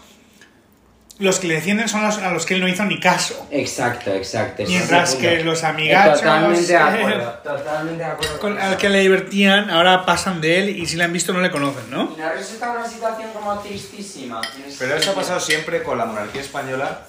[1.18, 3.46] los que le defienden son los a los que él no hizo ni caso.
[3.50, 4.62] Exacto, exacto.
[4.66, 7.30] Mientras el que los amigachos Totalmente de eh, acuerdo.
[7.42, 8.38] Totalmente de acuerdo.
[8.38, 11.32] con, con al que le divertían, ahora pasan de él y si le han visto
[11.32, 12.14] no le conocen, ¿no?
[12.16, 14.40] Y nos resulta una situación como tristísima.
[14.78, 17.00] Pero eso ha pasado siempre con la monarquía española.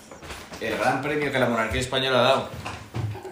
[0.60, 2.50] El gran premio que la monarquía española ha dado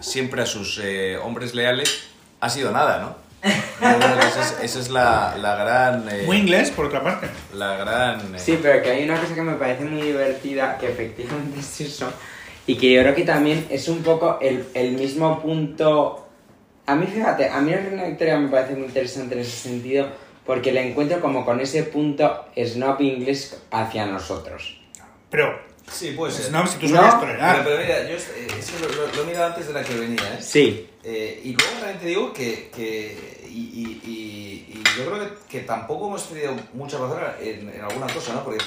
[0.00, 2.04] siempre a sus eh, hombres leales
[2.40, 3.27] ha sido nada, ¿no?
[3.42, 6.08] Esa es, esa es la, la gran...
[6.10, 7.28] eh, Muy inglés, por otra parte.
[7.54, 8.34] La gran...
[8.34, 11.80] eh, Sí, pero que hay una cosa que me parece muy divertida, que efectivamente es
[11.80, 12.12] eso,
[12.66, 16.24] y que yo creo que también es un poco el, el mismo punto...
[16.86, 20.08] A mí, fíjate, a mí la Reina Victoria me parece muy interesante en ese sentido,
[20.46, 24.80] porque la encuentro como con ese punto snob inglés hacia nosotros.
[25.30, 26.50] Pero, Sí, puede ser.
[26.52, 27.64] no, si tú No, sabes Pero, tolerar.
[27.64, 30.22] pero mira, yo eh, eso lo, lo- lo he mirado antes de la que venía,
[30.34, 30.38] ¿eh?
[30.40, 30.87] Sí.
[31.04, 35.60] Eh, y luego también te digo que, que y, y- y- yo creo que, que
[35.60, 38.42] tampoco hemos tenido mucha razón en, en alguna cosa, ¿no?
[38.44, 38.62] Porque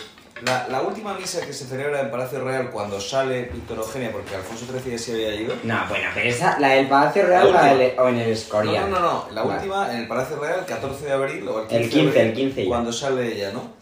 [0.45, 4.33] la, la última misa que se celebra en Palacio Real cuando sale Víctor Eugenia, porque
[4.33, 5.53] Alfonso XIII ya se había ido.
[5.63, 8.33] No, bueno, pero esa, la del Palacio Real La la del- o en el No,
[8.33, 8.89] Escorial.
[8.89, 9.57] no, no, no, la Vale.
[9.59, 12.09] última en el Palacio Real, el 14 de abril o el 15, El 15, de
[12.09, 12.67] abril, el 15 ya.
[12.69, 13.73] cuando sale ella, ¿no?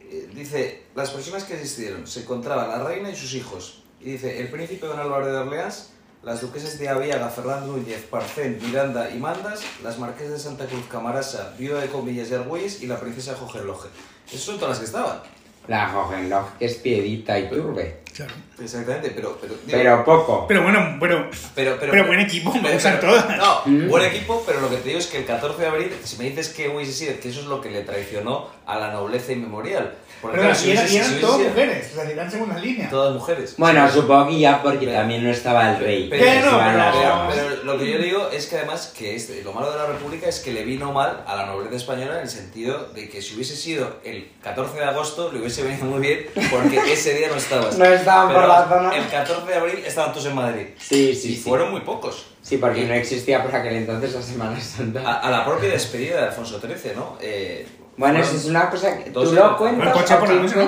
[0.00, 3.82] Eh, Dice, las personas que asistieron, se encontraban la reina y sus hijos.
[4.00, 5.90] Y dice, el príncipe don Álvaro de Orleans,
[6.22, 10.84] las duquesas de Aviaga, Fernando Núñez, Parcén, Miranda y Mandas, las marquesas de Santa Cruz,
[10.90, 13.88] Camarasa, viuda de Comillas y Argüelles y la princesa Hohenlohe.
[14.28, 15.20] Esas son todas las que estaban.
[15.68, 18.00] La Hohenlohe, que es piedita y turbe.
[18.14, 18.32] Claro.
[18.60, 19.38] Exactamente, pero...
[19.40, 20.46] Pero, digo, Pero poco.
[20.48, 23.38] Pero bueno, bueno, pero, pero, pero buen equipo, me gustan pero- todas.
[23.38, 23.88] No, Mm.
[23.88, 26.24] buen equipo, pero lo que te digo es que el 14 de abril, si me
[26.24, 29.94] dices que sido, que eso es lo que le traicionó a la nobleza inmemorial.
[30.22, 30.86] Pero si eran,
[31.20, 32.90] todas mujeres, o sea, eran segundas líneas.
[32.90, 33.54] Todas mujeres.
[33.56, 36.08] Bueno, supongo que ya porque Pero- también no estaba el rey.
[36.10, 36.94] Pero, Pero, las
[37.34, 40.28] pero- lo que yo digo es que además que este- lo malo de la República
[40.28, 43.34] es que le vino mal a la nobleza española en el sentido de que si
[43.34, 47.36] hubiese sido el 14 de agosto le hubiese venido muy bien porque ese día no
[47.36, 47.78] estabas.
[47.78, 48.96] No estaban por la zona.
[48.96, 50.66] El 14 de abril estaban todos en Madrid.
[50.78, 51.42] Sí, sí, y sí.
[51.42, 52.26] fueron muy pocos.
[52.42, 55.00] Sí, porque no existía por aquel entonces la Semana Santa.
[55.06, 57.16] A, a la propia despedida de Alfonso XIII, ¿no?
[57.20, 57.66] Eh,
[57.96, 60.62] Bueno, eso es una cosa que tú lo cuentas coche o por la noche, ¿no?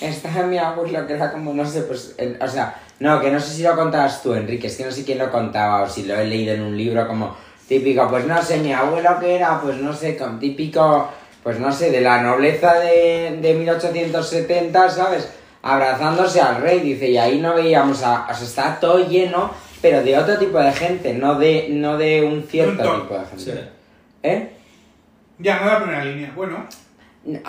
[0.00, 3.30] está en mi abuelo que era como, no sé, pues, el- o sea, no, que
[3.30, 5.88] no sé si lo contabas tú, Enrique, es que no sé quién lo contaba o
[5.88, 7.36] si lo he leído en un libro como
[7.68, 11.08] típico, pues no sé, mi abuelo que era, pues no sé, con típico,
[11.42, 15.28] pues no sé, de la nobleza de, de 1870, ¿sabes?
[15.62, 18.26] abrazándose al rey, dice, y ahí no veíamos a...
[18.30, 19.50] O sea, está todo lleno,
[19.82, 23.44] pero de otro tipo de gente, no de, no de un cierto tipo de Sí.
[23.50, 23.68] gente.
[24.22, 24.52] ¿Eh?
[25.40, 26.32] Ya, no la primera línea.
[26.36, 26.66] Bueno,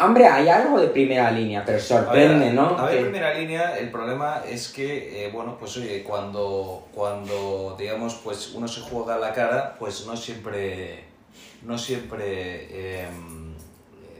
[0.03, 2.77] Hombre, hay algo de primera línea, pero sorprende, A ver, ¿no?
[2.77, 7.77] A ver, Que- primera línea, el problema es que, eh, bueno, pues oye, cuando, cuando,
[7.79, 11.05] digamos, pues uno se juega la cara, pues no siempre,
[11.63, 13.07] no siempre, eh,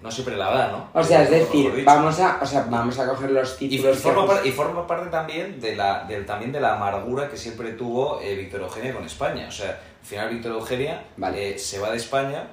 [0.01, 0.89] no siempre la da, ¿no?
[0.93, 3.69] O sea, es Eh, decir, vamos a, o sea, vamos a coger los Y, y
[3.71, 3.97] títulos.
[3.97, 7.35] que forma par- y forma parte también de la, del, también de la amargura que
[7.35, 9.47] siempre tuvo eh, Víctor Eugenia con España.
[9.49, 11.49] O sea, al final Víctor Eugenia Vale.
[11.55, 12.47] eh, se va de España,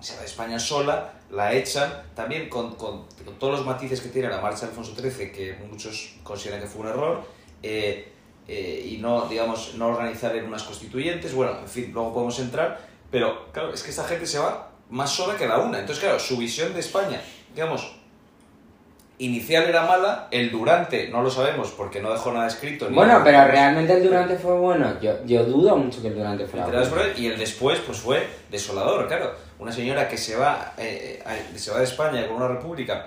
[0.00, 4.08] se va de España sola, la echan, también con, con- con todos los matices que
[4.08, 7.22] tiene la marcha de Alfonso XIII, que muchos consideran que fue un error,
[7.62, 8.12] eh,
[8.48, 12.80] eh, y no, digamos, no organizar en unas constituyentes, bueno, en fin, luego podemos entrar,
[13.10, 15.78] pero claro, es que esta gente se va más sola que la una.
[15.78, 17.20] Entonces, claro, su visión de España,
[17.54, 17.94] digamos,
[19.18, 22.88] inicial era mala, el durante no lo sabemos porque no dejó nada escrito.
[22.88, 23.24] ni Bueno, nada.
[23.24, 24.98] pero realmente el Durante fue bueno.
[25.00, 27.02] Yo, yo dudo mucho que el Durante fuera bueno.
[27.16, 29.32] y el después pues fue desolador, claro.
[29.60, 33.06] Una señora que se va, eh, a- se va de España con una república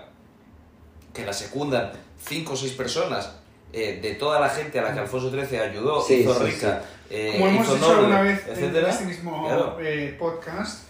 [1.13, 1.91] que la secundan
[2.23, 3.35] cinco o seis personas
[3.75, 6.79] eh, de toda la gente a la que Alfonso XIII ayudó, Sí, hizo sí, rica,
[7.09, 8.89] eh, como hemos hizo dicho noble, alguna vez en etcétera.
[8.89, 9.77] este mismo Claro.
[9.81, 10.83] eh, podcast,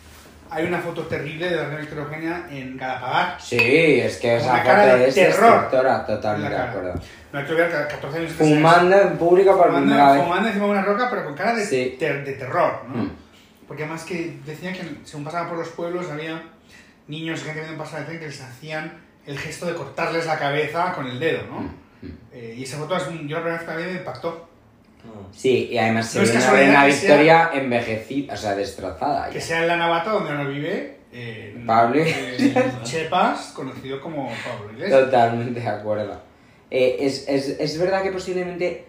[0.49, 3.37] hay una foto terrible de la reina Victoria Eugenia en Galapagar.
[3.41, 3.55] Sí,
[4.01, 5.69] es que esa una cara foto de es terror
[6.05, 6.93] totalmente en de acuerdo.
[7.31, 10.23] No hay que ver que a 14 años Fumando en público por primera fumando, vez.
[10.23, 11.95] fumando encima de una roca, pero con cara de, Sí.
[11.97, 13.03] ter- de terror, ¿no?
[13.03, 13.11] Mm.
[13.67, 16.41] Porque además que decían que según pasaban por los pueblos había
[17.07, 18.93] niños y gente viendo pasar el tren que les hacían
[19.25, 21.59] el gesto de cortarles la cabeza con el dedo, ¿no?
[21.61, 22.17] Mm.
[22.33, 24.49] Eh, y esa foto es, yo la primera vez que la vi me impactó.
[25.03, 25.33] Mm.
[25.33, 28.55] Sí, y además se No es ve una reina que sea- Victoria envejecida, o sea,
[28.55, 29.29] destrozada.
[29.29, 29.45] Que ya.
[29.45, 32.01] sea en la Navata, donde ahora vive, eh, Pablo.
[32.05, 32.53] eh,
[32.83, 35.05] Chepas, conocido como Pablo Iglesias.
[35.05, 36.21] Totalmente de acuerdo.
[36.71, 38.85] Eh, es, es, es verdad que posiblemente...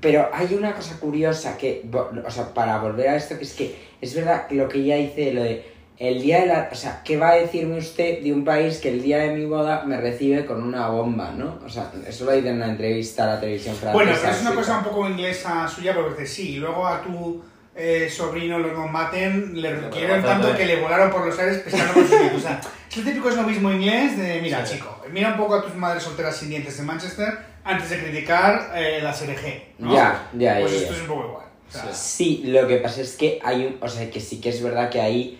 [0.00, 1.88] Pero hay una cosa curiosa que...
[2.26, 4.96] O sea, para volver a esto, que es que es verdad que lo que ella
[4.96, 5.76] dice, lo de...
[5.98, 6.68] El día de la...
[6.70, 9.44] O sea, ¿qué va a decirme usted de un país que el día de mi
[9.46, 11.58] boda me recibe con una bomba, no?
[11.64, 13.92] O sea, eso lo dice en una entrevista a la televisión francesa.
[13.92, 17.02] Bueno, pero es una cosa un poco inglesa suya, porque dice, sí, y luego a
[17.02, 17.42] tu
[17.74, 20.46] eh, sobrino lo maten, le pero quieren bastante.
[20.46, 22.32] tanto que le volaron por los aires pescando con sus.
[22.36, 24.74] O sea, es el típico esnovismo inglés de, mira, Sí.
[24.74, 28.72] chico, mira un poco a tus madres solteras sin dientes de Manchester antes de criticar
[28.74, 29.92] eh, la SRG, ¿no?
[29.92, 30.96] Ya, ya, Pues ya, esto ya.
[30.96, 31.44] es un poco igual.
[31.68, 33.76] O sea, Sí, lo que pasa es que hay un...
[33.80, 35.38] O sea, que sí que es verdad que ahí...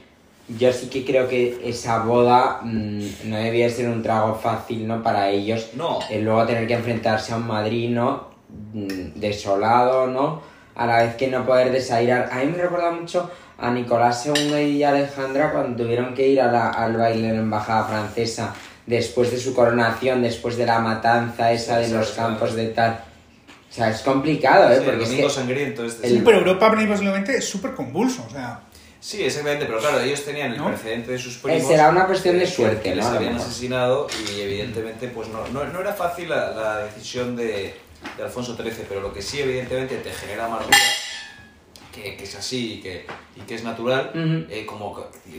[0.49, 5.03] Yo sí que creo que esa boda mm, no debía ser un trago fácil, ¿no?
[5.03, 5.71] Para ellos.
[5.75, 8.29] No, El luego tener que enfrentarse a un Madrid, ¿no?
[8.73, 10.41] Mm, Desolado, ¿no?
[10.75, 12.29] A la vez que no poder desairar.
[12.33, 16.51] A mí me recuerda mucho a Nicolás II y Alejandra cuando tuvieron que ir a
[16.53, 18.55] la- al baile en la embajada francesa
[18.89, 22.19] después de su coronación, después de la matanza esa Sí, de los sí, sí.
[22.21, 23.05] campos de tal.
[23.71, 24.77] O sea, es complicado, ¿eh?
[24.77, 25.35] sí, el Porque es domingo que...
[25.35, 26.07] sangriento este.
[26.07, 28.61] el- Sí, pero Europa posiblemente es súper convulso, o sea...
[29.01, 30.67] Sí, exactamente, pero claro, ellos tenían el ¿No?
[30.69, 31.69] precedente de sus Eh, primos.
[31.69, 32.97] será una cuestión de suerte, que ¿no?
[32.97, 37.75] les habían asesinado y evidentemente pues no, no, no era fácil la, la decisión de,
[38.17, 40.77] de Alfonso XIII, pero lo que sí evidentemente te genera amargura,
[42.03, 44.47] que, que es así y que, y que es natural, Ujú.
[44.51, 44.95] eh, como,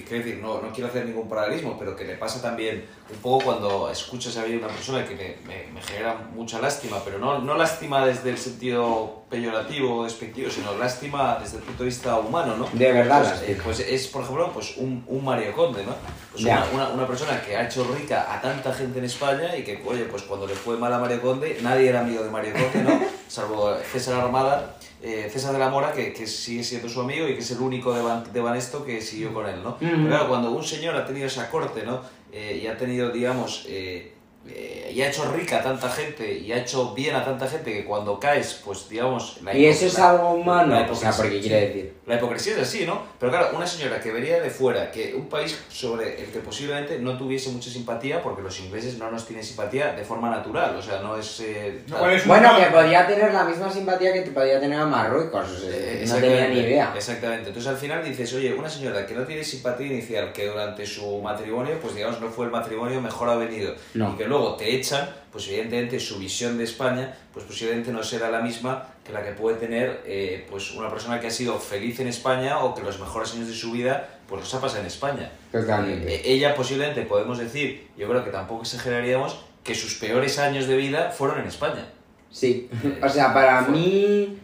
[0.08, 3.46] quiero decir, no, no quiero hacer ningún paralelismo, pero que le pasa también un poco
[3.46, 7.56] cuando escuchas a una persona que me, me- me genera mucha lástima, pero no, no
[7.56, 12.56] lástima desde el sentido peyorativo o despectivo, sino lástima desde el punto de vista humano,
[12.58, 12.68] ¿no?
[12.74, 15.94] De verdad, Pues, eh, pues es, por ejemplo, pues un, un Mario Conde, ¿no?
[16.32, 19.64] Pues una, una, una persona que ha hecho rica a tanta gente en España y
[19.64, 22.54] que, oye, pues cuando le fue mal a Mario Conde, nadie era amigo de Mario
[22.54, 23.00] Conde, ¿no?
[23.30, 27.34] Salvo César Armada, eh, César de la Mora, que, que sigue siendo su amigo y
[27.34, 29.78] que es el único de, Ban- de Banesto que siguió con él, ¿no?
[29.80, 32.02] Pero claro, cuando un señor ha tenido esa corte, ¿no?
[32.32, 34.14] Eh, y ha tenido, digamos, eh,
[34.56, 37.72] eh, y ha hecho rica a tanta gente y ha hecho bien a tanta gente
[37.72, 39.38] que cuando caes, pues digamos...
[39.44, 41.94] la Y eso es la- algo humano, la o sea, porque quiere decir...
[42.06, 43.04] La hipocresía es así, ¿no?
[43.20, 46.98] Pero claro, una señora que venía de fuera, que un país sobre el que posiblemente
[47.00, 50.82] no tuviese mucha simpatía, porque los ingleses no nos tienen simpatía de forma natural, o
[50.82, 51.40] sea, no es...
[51.42, 51.82] eh,
[52.26, 55.70] Bueno, que podía tener la misma simpatía que te podía tener a Marruecos, o sea,
[55.72, 56.94] Eh, no tenía ni idea.
[56.96, 57.50] Exactamente.
[57.50, 61.22] Entonces al final dices, oye, una señora que no tiene simpatía inicial, que durante su
[61.22, 64.14] matrimonio, pues digamos, no fue el matrimonio mejor avenido, No.
[64.14, 68.30] y que luego te echan, pues evidentemente su visión de España, pues posiblemente no será
[68.32, 72.00] la misma que la que puede tener eh, pues una persona que ha sido feliz
[72.00, 74.88] en España o que los mejores años de su vida pues los ha pasado en
[74.88, 75.32] España.
[75.52, 76.16] Totalmente.
[76.16, 80.78] Eh, ella posiblemente podemos decir, yo creo que tampoco exageraríamos, que sus peores años de
[80.78, 81.86] vida fueron en España.
[82.32, 82.70] Sí,
[83.04, 84.38] o sea, para Fue- mí...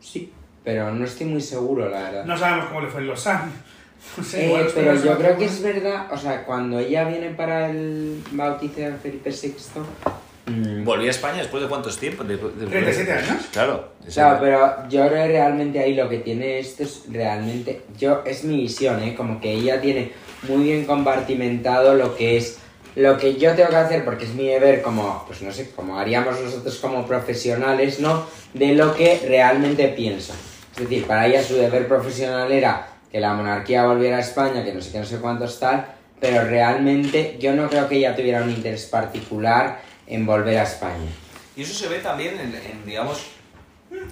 [0.00, 0.32] Sí,
[0.64, 2.24] pero no estoy muy seguro, la verdad.
[2.24, 3.46] No sabemos cómo le fue en Lausanne.
[3.46, 3.52] No
[4.34, 8.80] Eh, pero yo creo que es verdad, o sea, cuando ella viene para el bautizo
[8.80, 9.52] de Felipe VI,
[10.50, 12.26] Mm, Volví a España después de cuántos tiempos?
[12.26, 13.44] De- de- 37 años.
[13.52, 13.92] Claro.
[14.10, 18.44] Claro, pero yo creo que realmente ahí lo que tiene esto es realmente, yo es
[18.44, 19.14] mi visión, ¿eh?
[19.14, 20.12] Como que ella tiene
[20.48, 22.60] muy bien compartimentado lo que es
[22.96, 25.98] lo que yo tengo que hacer, porque es mi deber como, pues no sé, como
[25.98, 28.24] haríamos nosotros como profesionales, ¿no?
[28.54, 30.32] De lo que realmente pienso.
[30.74, 34.72] Es decir, para ella su deber profesional era que la monarquía volviera a España, que
[34.72, 35.86] no sé qué, no sé cuántos tal,
[36.20, 41.10] pero realmente yo no creo que ella tuviera un interés particular en volver a España.
[41.56, 43.26] Y eso se ve también en, en, digamos,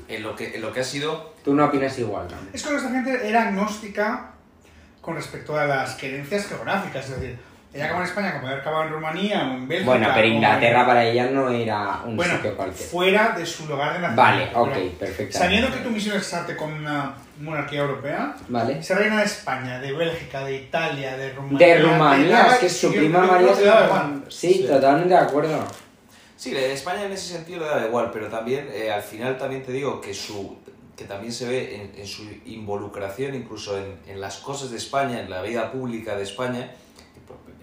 [0.09, 1.35] en lo, que, en lo que ha sido...
[1.45, 2.37] Tú no opinas igual, ¿no?
[2.53, 4.33] Es que esta gente era agnóstica
[5.01, 7.09] con respecto a las creencias geográficas.
[7.09, 7.39] Es decir,
[7.77, 9.91] ella acabó en España como haber acabado en Rumanía o en Bélgica.
[9.91, 12.91] Bueno, pero en- Inglaterra para ella no era un Bueno, sitio cualquiera.
[12.91, 14.23] fuera de su lugar de nacimiento.
[14.23, 14.51] Vale,
[14.91, 15.39] ok, perfecto.
[15.39, 18.83] Sabiendo que tu misión es casarte con una monarquía europea, Vale.
[18.83, 21.67] ser reina de España, de Bélgica, de Italia, de Rumanía.
[21.67, 24.35] De Rumanía, es que su prima María es.
[24.35, 24.67] Sí, Sí.
[24.67, 25.65] totalmente de acuerdo.
[26.37, 29.63] Sí, de España en ese sentido le da igual, pero también eh, al final también
[29.63, 30.57] te digo que su
[30.97, 35.21] que también se ve en, en su involucración incluso en, en las cosas de España,
[35.21, 36.71] en la vida pública de España,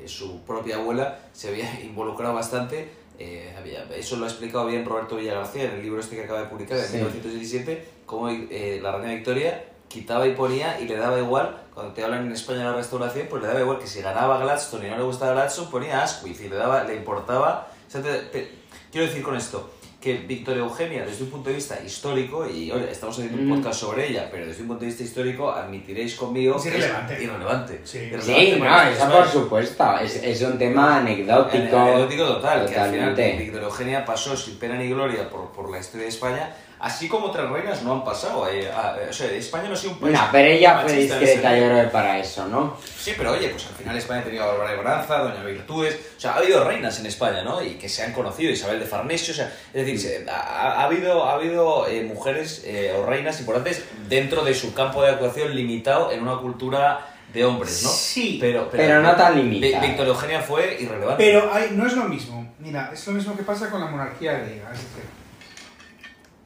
[0.08, 2.90] su propia abuela se había involucrado bastante,
[3.20, 6.42] eh, había- eso lo ha explicado bien Roberto Villagarcía en el libro este que acaba
[6.42, 6.94] de publicar en Sí.
[6.98, 12.04] 1917, cómo eh, la reina Victoria quitaba y ponía y le daba igual, cuando te
[12.04, 14.90] hablan en España de la restauración, pues le daba igual que si ganaba Gladstone y
[14.90, 17.68] no le gustaba Gladstone, ponía Asquith y le, daba, le importaba...
[17.88, 18.50] o sea, te- te-
[18.92, 19.70] quiero decir con esto,
[20.04, 23.56] que Victoria Eugenia, desde un punto de vista histórico, y oye, estamos haciendo un Mm.
[23.56, 27.14] podcast sobre ella, pero desde un punto de vista histórico, admitiréis conmigo Es que irrelevante.
[27.16, 27.82] es irrelevante.
[27.86, 27.98] Sí.
[28.00, 29.98] Irrelevante Sí, no, es eso que por es- supuesto.
[30.02, 31.78] Es, es un tema anecdótico.
[31.78, 33.44] Anecdótico total, que al final Totalmente.
[33.44, 37.28] Victoria Eugenia pasó sin pena ni gloria por, por la historia de España, así como
[37.28, 38.48] otras reinas no han pasado.
[38.50, 40.92] eh, ah, eh, o sea, España no ha sido un país No, pero ella fue
[40.94, 42.78] discreta, yo creo para eso, ¿no?
[43.00, 45.98] Sí, pero oye, pues al final España ha tenido a Bárbara de Bonanza, Doña Virtudes,
[46.18, 47.64] o sea, ha habido reinas en España, ¿no?
[47.64, 50.84] Y que se han conocido, Isabel de Farnesio, o sea, es decir, se- ha, ha
[50.84, 55.56] habido, ha habido eh, mujeres eh, o reinas importantes dentro de su campo de actuación
[55.56, 57.90] limitado en una cultura de hombres, ¿no?
[57.90, 59.82] Sí, pero, pero no tan limitado.
[59.82, 61.24] Vi- Victoria Eugenia fue irrelevante.
[61.24, 62.54] Pero hay- no es lo mismo.
[62.60, 64.66] Mira, es lo mismo que pasa con la monarquía griega.
[64.72, 65.04] Es decir,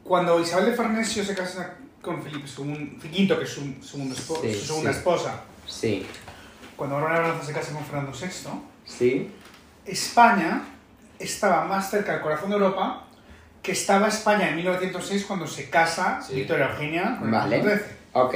[0.08, 4.42] cuando Isabel de Farnesio se casa con Felipe II, V, que es su, segundo espo-
[4.42, 4.98] Sí, su segunda sí.
[5.00, 6.06] esposa, Sí,
[6.78, 8.30] cuando de Braganza se casa con Fernando VI,
[8.86, 9.32] sí.
[9.86, 10.62] España
[11.20, 13.04] estaba más cerca del corazón de Europa
[13.62, 16.36] que estaba España en 1906 cuando se casa Sí.
[16.36, 17.82] Victoria Eugenia con Vale.
[18.14, 18.36] Ok.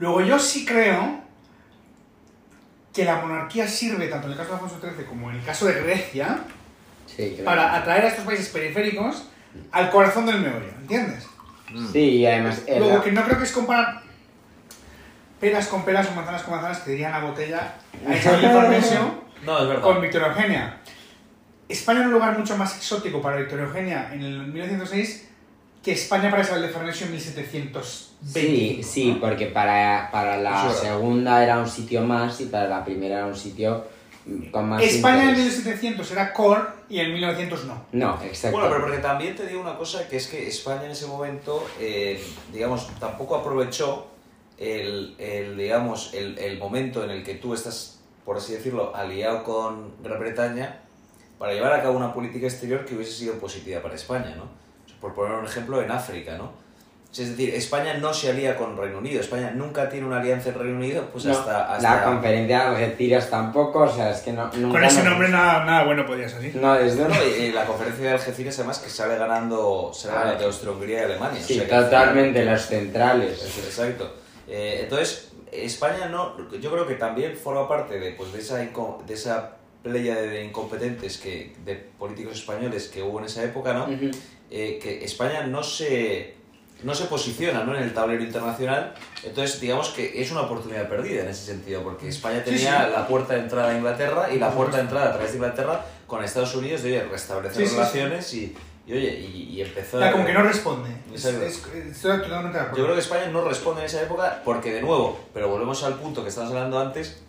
[0.00, 1.20] Luego yo sí creo
[2.92, 5.66] que la monarquía sirve tanto en el caso de Alfonso XIII como en el caso
[5.66, 6.40] de Grecia
[7.06, 9.24] Sí, para atraer a estos países periféricos
[9.70, 11.26] al corazón del meollo, ¿entiendes?
[11.92, 12.62] Sí, y además.
[12.68, 14.02] Luego que no creo que es comparar
[15.40, 17.74] peras con peras o manzanas con manzanas, que dirían la botella
[18.06, 19.82] a Isabel de Farnesio No, es verdad.
[19.82, 20.76] con Victoria Eugenia.
[21.68, 25.30] España era un lugar mucho más exótico para Victoria Eugenia en el 1906
[25.82, 27.80] que España para Isabel de Farnesio en 1720.
[28.24, 33.16] Sí, sí, porque para, para la segunda era un sitio más y para la primera
[33.16, 33.84] era un sitio
[34.50, 34.82] con más.
[34.82, 35.64] España en interés.
[35.64, 37.84] 1700 era core y en 1900 no.
[37.92, 38.56] No, exacto.
[38.56, 41.66] Bueno, pero porque también te digo una cosa, que es que España en ese momento,
[41.80, 44.06] eh, digamos, tampoco aprovechó
[44.58, 49.42] el, el, digamos, el, el momento en el que tú estás, por así decirlo, aliado
[49.42, 50.80] con Gran Bretaña
[51.38, 54.44] para llevar a cabo una política exterior que hubiese sido positiva para España, ¿no?
[55.00, 56.61] Por poner un ejemplo, en África, ¿no?
[57.12, 60.54] Es decir, España no se alía con Reino Unido, España nunca tiene una alianza en
[60.58, 61.74] Reino Unido, pues No, hasta...
[61.74, 64.50] hasta La conferencia de Algeciras tampoco, o sea, es que no.
[64.54, 66.56] nunca Con ese nombre nada, nada bueno podía salir.
[66.56, 70.38] No, desde No, y, y la conferencia de Algeciras además que sale ganando, sale ganando
[70.38, 71.40] de Austria-Hungría y Alemania.
[71.40, 73.58] o Sí, sea que totalmente, los centrales.
[73.62, 74.14] Exacto.
[74.48, 79.14] Eh, entonces, España no, yo creo que también forma parte de, pues, de, esa, de
[79.14, 83.86] esa playa de incompetentes que, de políticos españoles que hubo en esa época, ¿no?
[84.50, 86.34] Eh, que España no se,
[86.84, 87.76] no se posiciona ¿no?
[87.76, 92.08] en el tablero internacional, entonces digamos que es una oportunidad perdida en ese sentido, porque
[92.08, 92.92] España Sí, tenía sí.
[92.92, 95.84] la puerta de entrada a Inglaterra y la puerta de entrada a través de Inglaterra
[96.06, 97.76] con Estados Unidos de oye, restablecer Sí, sí, sí.
[97.76, 98.56] relaciones Y,
[98.86, 100.90] y, oye, y, y empezó Ya, a- como que no responde.
[101.14, 102.76] Es- es- estoy totalmente de acuerdo.
[102.78, 105.94] yo creo que España no responde en esa época porque, de nuevo, pero volvemos al
[105.94, 107.22] punto que estábamos hablando antes,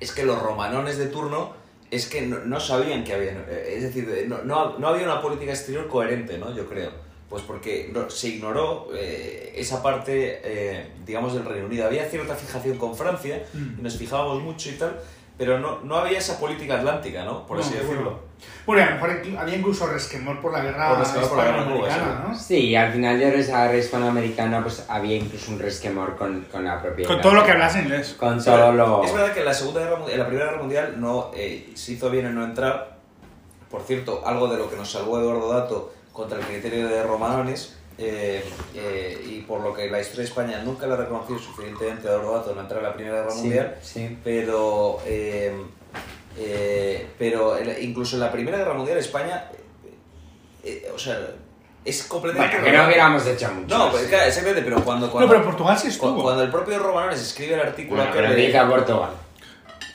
[0.00, 1.52] es que los romanones de turno
[1.90, 3.32] es que no, no sabían que había...
[3.32, 6.54] eh, Es decir, no, no, no había una política exterior coherente, ¿no?
[6.54, 6.92] Yo creo.
[7.28, 11.86] Pues porque se ignoró eh, esa parte, eh, digamos, del Reino Unido.
[11.86, 13.80] Había cierta fijación con Francia Mm.
[13.80, 14.98] y nos fijábamos mucho y tal,
[15.36, 17.46] pero no, no había esa política atlántica, ¿no?
[17.46, 18.28] Por No, así de decirlo.
[18.66, 22.34] Bueno, a lo mejor había incluso resquemor por la guerra Por la hispanoamericana, ¿no?
[22.34, 26.64] Sí, y al final que esa guerra hispanoamericana pues había incluso un resquemor con, con
[26.64, 28.16] la propia Con todo lo que hablas inglés.
[28.18, 29.04] Con todo lo...
[29.04, 31.92] Es verdad que en la, segunda guerra, en la Primera Guerra Mundial no, eh, se
[31.92, 32.98] hizo bien en no entrar,
[33.70, 37.76] por cierto, algo de lo que nos salvó Eduardo Dato contra el criterio de Romanones,
[37.96, 38.42] eh,
[38.74, 42.10] eh, y por lo que la historia de España nunca le ha reconocido suficientemente a
[42.10, 44.18] Eduardo Dato no entrar en la Primera Guerra Sí, Mundial, sí.
[44.24, 45.52] pero, eh,
[46.36, 49.44] eh, pero incluso en la Primera Guerra Mundial España,
[50.64, 51.20] eh, eh, o sea,
[51.84, 52.56] es completamente...
[52.58, 53.78] Bueno, que no hubiéramos hecho mucho.
[53.78, 55.06] No, pues, claro, exactamente, pero cuando...
[55.06, 56.20] No, cuando pero Portugal sí estuvo.
[56.20, 59.10] cuando el propio Romanones escribe el artículo Bueno, aquel pero a Portugal.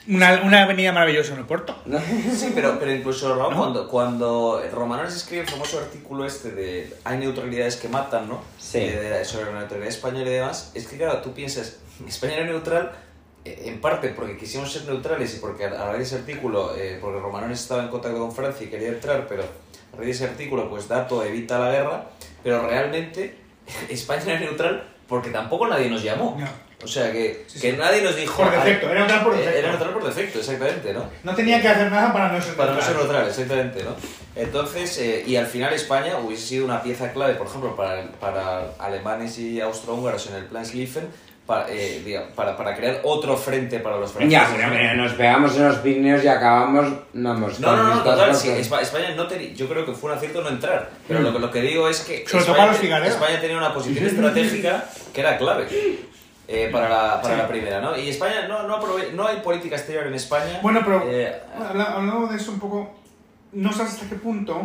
[0.06, 1.74] Una, una avenida maravillosa en el puerto.
[1.86, 1.98] ¿no?
[2.34, 7.76] Sí, pero, pero incluso cuando, cuando Romanones escribe el famoso artículo este de hay neutralidades
[7.76, 8.42] que matan, ¿no?
[8.58, 8.80] Sí.
[8.80, 12.44] De la- sobre la neutralidad española y demás, es que claro, tú piensas, España era
[12.44, 12.92] neutral
[13.46, 16.74] eh, en parte porque quisimos ser neutrales y porque a a raíz de ese artículo,
[16.76, 20.10] eh, porque Romanones estaba en contacto con Francia y quería entrar, pero a raíz de
[20.10, 22.04] ese artículo, pues Dato evita la guerra,
[22.42, 23.38] pero realmente
[23.88, 26.36] España era neutral porque tampoco nadie nos llamó.
[26.38, 26.46] No.
[26.84, 27.76] O sea, que, Sí, que sí.
[27.78, 28.42] nadie nos dijo...
[28.42, 29.58] Por defecto, era neutral por Eh, defecto.
[29.58, 31.04] Era neutral por defecto, exactamente, ¿no?
[31.24, 33.22] No tenía que hacer nada para no ser Para no ser neutral.
[33.24, 33.96] neutral, exactamente, ¿no?
[34.36, 38.72] Entonces, eh, y al final España hubiese sido una pieza clave, por ejemplo, para, para
[38.78, 41.08] alemanes y austrohúngaros en el plan Schlieffen,
[41.46, 44.32] para, eh, diga, para, para crear otro frente para los franceses.
[44.48, 48.34] Ya, pero, pero nos pegamos en los Pirineos y acabamos, No, no, no, conquistados total,
[48.34, 51.22] sí, Espa- España no tenía, yo creo que fue un acierto no entrar, pero Mm.
[51.24, 53.14] lo, que- lo que digo es que Sobre todo España, para los figareros.
[53.14, 55.66] España tenía una posición estratégica que era clave
[56.48, 57.40] eh, para, la, para Sí.
[57.42, 57.96] la primera, ¿no?
[57.96, 60.60] Y España, no, no, aprove- no hay política exterior en España.
[60.62, 61.32] Bueno, pero Eh,
[61.68, 62.94] habla- hablando de eso un poco,
[63.52, 64.62] no sabes hasta qué punto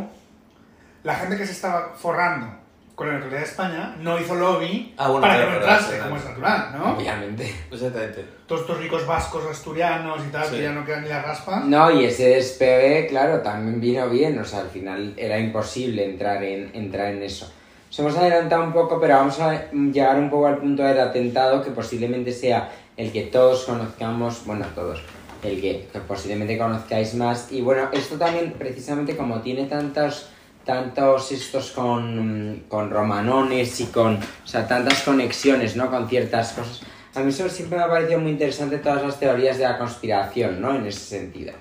[1.03, 2.47] la gente que se estaba forrando
[2.95, 5.87] con la neutralidad de España no hizo lobby Ah, bueno, para claro, que no entrase,
[5.95, 6.03] claro.
[6.03, 6.97] como es natural, ¿no?
[6.97, 7.55] Obviamente.
[7.71, 8.25] exactamente.
[8.45, 10.55] Todos estos ricos vascos, asturianos y tal, Sí.
[10.57, 11.63] que ya no quedan ni las raspas.
[11.63, 16.43] No, y ese despegue, claro, también vino bien, o sea, al final era imposible entrar
[16.43, 17.49] en, entrar en eso.
[17.89, 21.63] Nos hemos adelantado un poco, pero vamos a llegar un poco al punto del atentado,
[21.63, 25.01] que posiblemente sea el que todos conozcamos, bueno, todos,
[25.41, 27.51] el que, que posiblemente conozcáis más.
[27.51, 30.29] Y bueno, esto también, precisamente como tiene tantos,
[30.63, 35.89] tantos estos con, con romanones y con, o sea, tantas conexiones, ¿no?
[35.89, 36.81] Con ciertas cosas.
[37.15, 40.75] A mí siempre me ha parecido muy interesante todas las teorías de la conspiración, ¿no?
[40.75, 41.53] En ese sentido.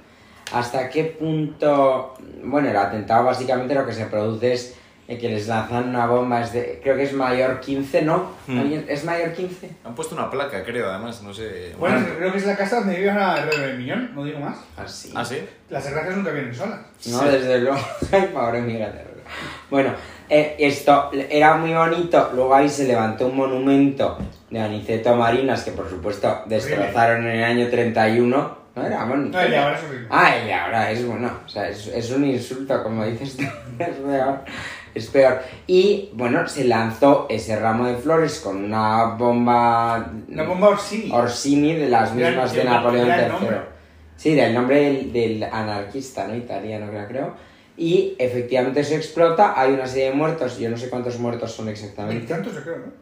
[0.53, 2.15] ¿Hasta qué punto,
[2.45, 4.78] bueno, el atentado básicamente lo que se produce es
[5.09, 8.33] eh, que les lanzan una bomba, es de, creo que es mayor 15, ¿no?
[8.47, 8.59] Hmm.
[8.61, 9.71] ¿Alguien- ¿Es mayor 15?
[9.85, 11.75] Han puesto una placa, creo, además, no sé.
[11.79, 14.59] Bueno, creo que es la casa donde vive a R de Millón, no digo más.
[14.77, 15.11] Así.
[15.17, 15.39] Ah, sí.
[15.71, 16.81] Las desgracias nunca vienen solas.
[17.07, 17.79] No, desde luego.
[18.13, 19.03] Ay, pobre mi gata.
[19.71, 19.93] Bueno,
[20.31, 22.31] eh, esto era muy bonito.
[22.35, 24.19] Luego ahí se levantó un monumento
[24.51, 28.59] de Aniceto Marinas que, por supuesto, destrozaron en el año 31.
[28.75, 29.37] No era bonito.
[29.37, 30.07] No, el de ahora es horrible.
[30.11, 31.31] Ah, el de ahora es bueno.
[31.45, 33.43] O sea, es, es un insulto, como dices tú.
[33.79, 34.41] Es peor.
[34.99, 35.41] Es peor.
[35.67, 40.13] Y bueno, se lanzó ese ramo de flores con una bomba.
[40.29, 41.11] Una bomba Orsini.
[41.13, 43.49] Orsini de las mismas de Napoleón III.
[44.17, 46.37] Sí, del nombre del, del anarquista, ¿no?
[46.37, 47.35] Italiano, creo, creo.
[47.77, 51.69] Y efectivamente eso explota, hay una serie de muertos, yo no sé cuántos muertos son
[51.69, 52.93] exactamente, Tantos, yo creo, ¿no?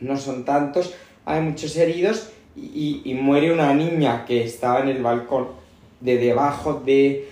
[0.00, 0.94] no son tantos,
[1.26, 5.48] hay muchos heridos y muere una niña que estaba en el balcón
[6.00, 7.28] de debajo de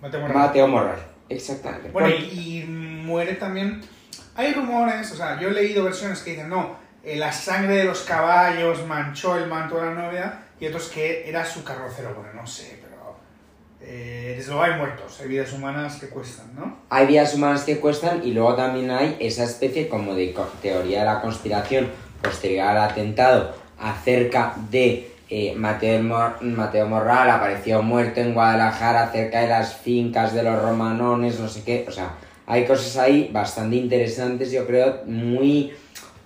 [0.00, 0.36] Mateo Morral.
[0.36, 0.98] Mateo Morral.
[1.28, 1.90] Exactamente.
[1.90, 3.80] Bueno, y, y muere también.
[4.34, 7.84] Hay rumores, o sea, yo he leído versiones que dicen, no, eh, la sangre de
[7.84, 12.14] los caballos manchó el manto de la novia, y otros que era su carrocero.
[12.14, 12.88] Bueno, no sé, pero.
[13.80, 16.78] Eh, desde luego hay muertos, hay vidas humanas que cuestan, ¿no?
[16.90, 21.04] hay vidas humanas que cuestan y luego también hay esa especie como de teoría de
[21.06, 21.88] la conspiración
[22.20, 29.40] posterior al atentado acerca de eh, Mateo, Mor- Mateo Morral apareció muerto en Guadalajara cerca
[29.40, 32.12] de las fincas de los romanones, no sé qué, o sea,
[32.46, 35.72] hay cosas ahí bastante interesantes, yo creo, muy,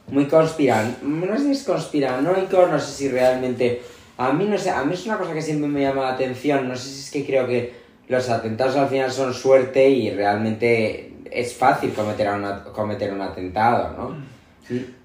[0.08, 3.82] muy conspiran, no sé si es conspiranoico, no sé si realmente,
[4.18, 6.68] a mí no sé, a mí es una cosa que siempre me llama la atención,
[6.68, 7.74] no sé si es que creo que
[8.08, 13.96] los atentados al final son suerte y realmente es fácil cometer, una- cometer un atentado,
[13.96, 14.16] ¿no?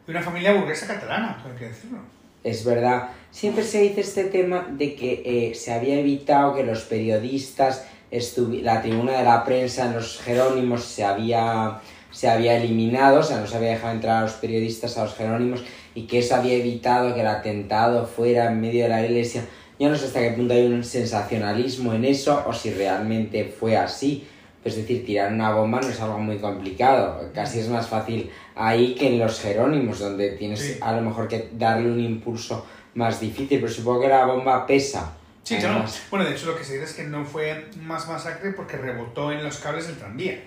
[0.06, 2.00] De una familia burguesa catalana, hay que decirlo.
[2.48, 3.10] Es verdad.
[3.30, 8.82] Siempre se dice este tema de que eh, se había evitado que los periodistas, la
[8.82, 13.48] tribuna de la prensa en los Jerónimos se había, se había eliminado, o sea, no
[13.48, 17.14] se había dejado entrar a los periodistas a los Jerónimos y que eso había evitado
[17.14, 19.44] que el atentado fuera en medio de la iglesia.
[19.78, 23.76] Yo no sé hasta qué punto hay un sensacionalismo en eso o si realmente fue
[23.76, 24.26] así.
[24.68, 27.30] Es decir, tirar una bomba no es algo muy complicado.
[27.34, 30.78] Casi es más fácil ahí que en los Jerónimos, donde tienes Sí.
[30.82, 32.66] a lo mejor que darle un impulso
[32.96, 33.60] más difícil.
[33.60, 35.14] Pero supongo que la bomba pesa.
[35.44, 35.86] Sí, claro.
[36.12, 39.32] Bueno, de hecho lo que se dice es que no fue más masacre porque rebotó
[39.32, 40.44] en los cables del tranvía.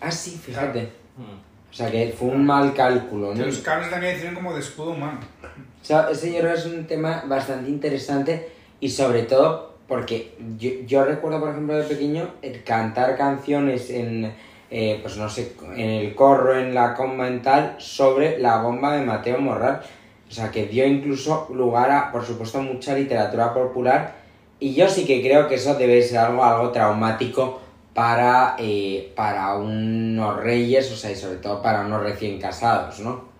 [0.00, 0.90] Ah, sí, fíjate.
[1.16, 1.38] Hmm.
[1.70, 3.46] O sea que fue un mal cálculo, Que ¿no?
[3.46, 5.20] los cables también hicieron como de escudo humano.
[5.42, 10.70] O sea, ese yo creo es un tema bastante interesante y sobre todo porque yo,
[10.86, 14.32] yo recuerdo, por ejemplo, de pequeño, el cantar canciones en,
[14.70, 19.38] eh, pues no sé, en el corro, en la convental, sobre la bomba de Mateo
[19.38, 19.82] Morral.
[20.28, 24.14] O sea, que dio incluso lugar a, por supuesto, mucha literatura popular.
[24.58, 27.60] Y yo sí que creo que eso debe ser algo, algo traumático
[27.92, 33.31] para, eh, para unos reyes, o sea, y sobre todo para unos recién casados, ¿no?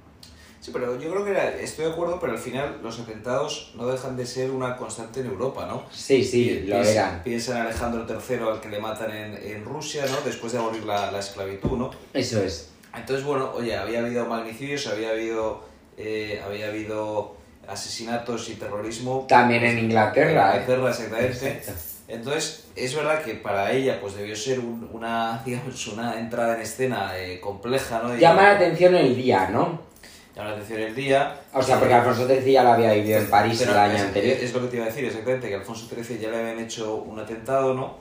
[0.62, 3.86] Sí, pero yo creo que era- estoy de acuerdo, pero al final los atentados no
[3.88, 5.82] dejan de ser una constante en Europa, ¿no?
[5.90, 7.22] Sí, sí, lo piensa- eran.
[7.24, 10.16] Piensa en Alejandro III, al que le matan en, en Rusia, ¿no?
[10.24, 11.90] Después de abolir la, la esclavitud, ¿no?
[12.14, 12.70] Eso es.
[12.94, 15.64] Entonces, bueno, oye, había habido magnicidios, había habido,
[15.96, 17.34] eh, había habido
[17.66, 19.26] asesinatos y terrorismo.
[19.28, 20.62] También en Inglaterra, En ¿eh?
[20.62, 21.48] Inglaterra, exactamente.
[21.58, 21.82] Exacto.
[22.08, 26.60] Entonces, es verdad que para ella pues debió ser un- una, digamos, una entrada en
[26.62, 28.14] escena eh, compleja, ¿no?
[28.14, 29.90] Llama la atención el día, ¿no?
[30.34, 31.36] Llama la atención el día.
[31.52, 34.36] O sea, porque Alfonso XIII ya lo había vivido en París el año es, anterior.
[34.40, 36.94] Es lo que te iba a decir, exactamente, que Alfonso XIII ya le habían hecho
[36.96, 37.96] un atentado, ¿no?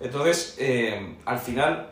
[0.00, 1.88] Entonces, eh, al final,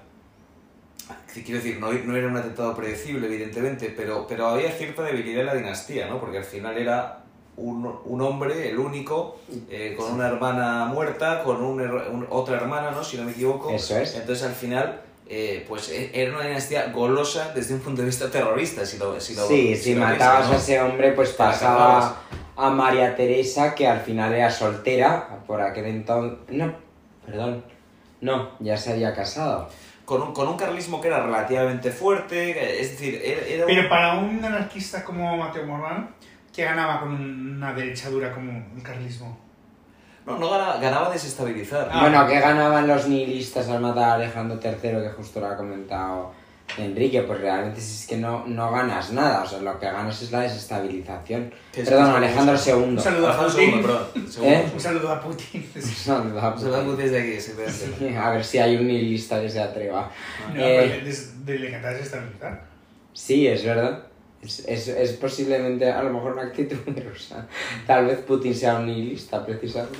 [1.34, 5.46] quiero decir, no, no era un atentado predecible, evidentemente, pero, pero había cierta debilidad en
[5.46, 6.20] la dinastía, ¿no?
[6.20, 7.18] Porque al final era
[7.56, 13.02] un, un hombre, el único, eh, con una hermana muerta, con un- otra hermana, ¿no?
[13.02, 13.70] Si no me equivoco.
[13.70, 14.14] Eso es.
[14.14, 15.00] Entonces, al final...
[15.28, 19.18] eh, pues eh, era una dinastía golosa desde un punto de vista terrorista, si lo,
[19.20, 22.16] si lo Sí, si si lo matabas a ese hombre, pues pasaba
[22.56, 26.38] a María Teresa, que al final era soltera, por aquel entonces...
[26.48, 26.74] No,
[27.24, 27.64] perdón.
[28.20, 29.68] No, ya se había casado.
[30.04, 33.88] con un, con un carlismo que era relativamente fuerte, es decir, era, era un- Pero
[33.88, 36.10] para un anarquista como Mateo Morán,
[36.54, 37.14] ¿qué ganaba con
[37.56, 39.38] una derecha dura como el carlismo?
[40.26, 41.88] No, no ganaba, ganaba desestabilizar.
[41.92, 42.00] Ah.
[42.02, 46.32] Bueno, ¿qué ganaban los nihilistas al matar a Alejandro III, que justo lo ha comentado
[46.78, 47.22] Enrique?
[47.22, 50.30] Pues realmente si es que no, no ganas nada, o sea, lo que ganas es
[50.32, 51.52] la desestabilización.
[51.74, 52.98] Es- Perdón, Alejandro Un II.
[53.02, 53.70] saludo a Putin.
[53.70, 54.70] II, perdón, segundo, ¿Eh?
[54.74, 55.70] Un saludo a Putin.
[56.06, 57.40] No, no, Se va a desde aquí.
[57.40, 60.10] Sí, A ver si hay un nihilista que se atreva.
[60.54, 62.62] No, Eh, pero de- le encanta desestabilizar.
[63.12, 64.04] Sí, es verdad.
[64.42, 66.76] Es, es, es posiblemente a lo mejor una actitud
[67.08, 67.46] rusa.
[67.86, 69.98] Tal vez Putin sea un nihilista, precisamente.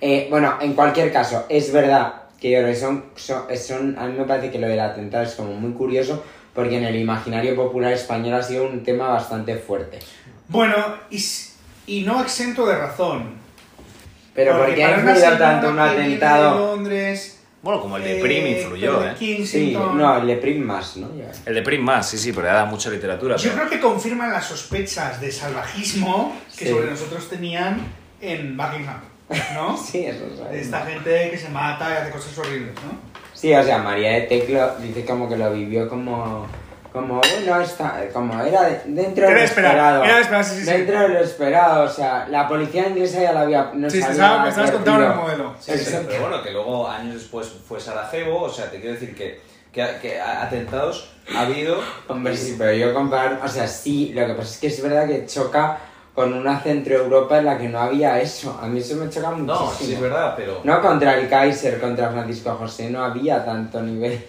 [0.00, 4.06] Eh, bueno, en cualquier caso, es verdad que yo creo que son, son, son- A
[4.06, 6.24] mí me parece que lo del atentado es como muy curioso
[6.54, 10.00] porque en el imaginario popular español ha sido un tema bastante fuerte.
[10.48, 10.74] Bueno,
[11.10, 11.22] y,
[11.86, 13.34] y no exento de razón.
[14.34, 16.58] Pero ¿por Porque qué ha para una influido señora tanto un de atentado?
[16.76, 19.14] Londres, Bueno, como el de eh, Prim influyó, ¿eh?
[19.44, 21.08] Sí, no, el de Prim más, ¿no?
[21.16, 21.32] Ya.
[21.44, 23.36] El de Prim más, sí, sí, pero da mucha literatura.
[23.36, 26.70] Yo pero- creo que confirman las sospechas de salvajismo que Sí.
[26.70, 27.80] sobre nosotros tenían
[28.20, 29.00] en Buckingham,
[29.54, 29.76] ¿no?
[29.84, 32.96] Sí, eso es De esta gente que se mata y hace cosas horribles, ¿no?
[33.34, 36.46] Sí, o sea, María de Teclo dice como que lo vivió como,
[37.00, 40.04] como bueno, está, como era de- dentro de lo esperado.
[40.04, 40.70] era esperar, sí, sí, sí.
[40.72, 44.42] Dentro de lo esperado, o sea, la policía inglesa ya la había, no Sí, estabas,
[44.42, 45.54] me estabas contando el modelo.
[45.60, 49.14] Sí, sí, pero bueno, que luego años después fue Sarajevo, o sea, te quiero decir
[49.14, 49.40] que,
[49.72, 51.78] que, que atentados ha habido.
[52.08, 55.06] Hombre, sí, pero yo comparar, o sea, sí, lo que pasa es que es verdad
[55.06, 55.78] que choca
[56.14, 58.58] con una centro Europa en la que no había eso.
[58.60, 59.54] A mí eso me choca muchísimo.
[59.66, 60.60] No, sí es verdad, pero.
[60.64, 64.24] No contra el Kaiser, contra Francisco José, no había tanto nivel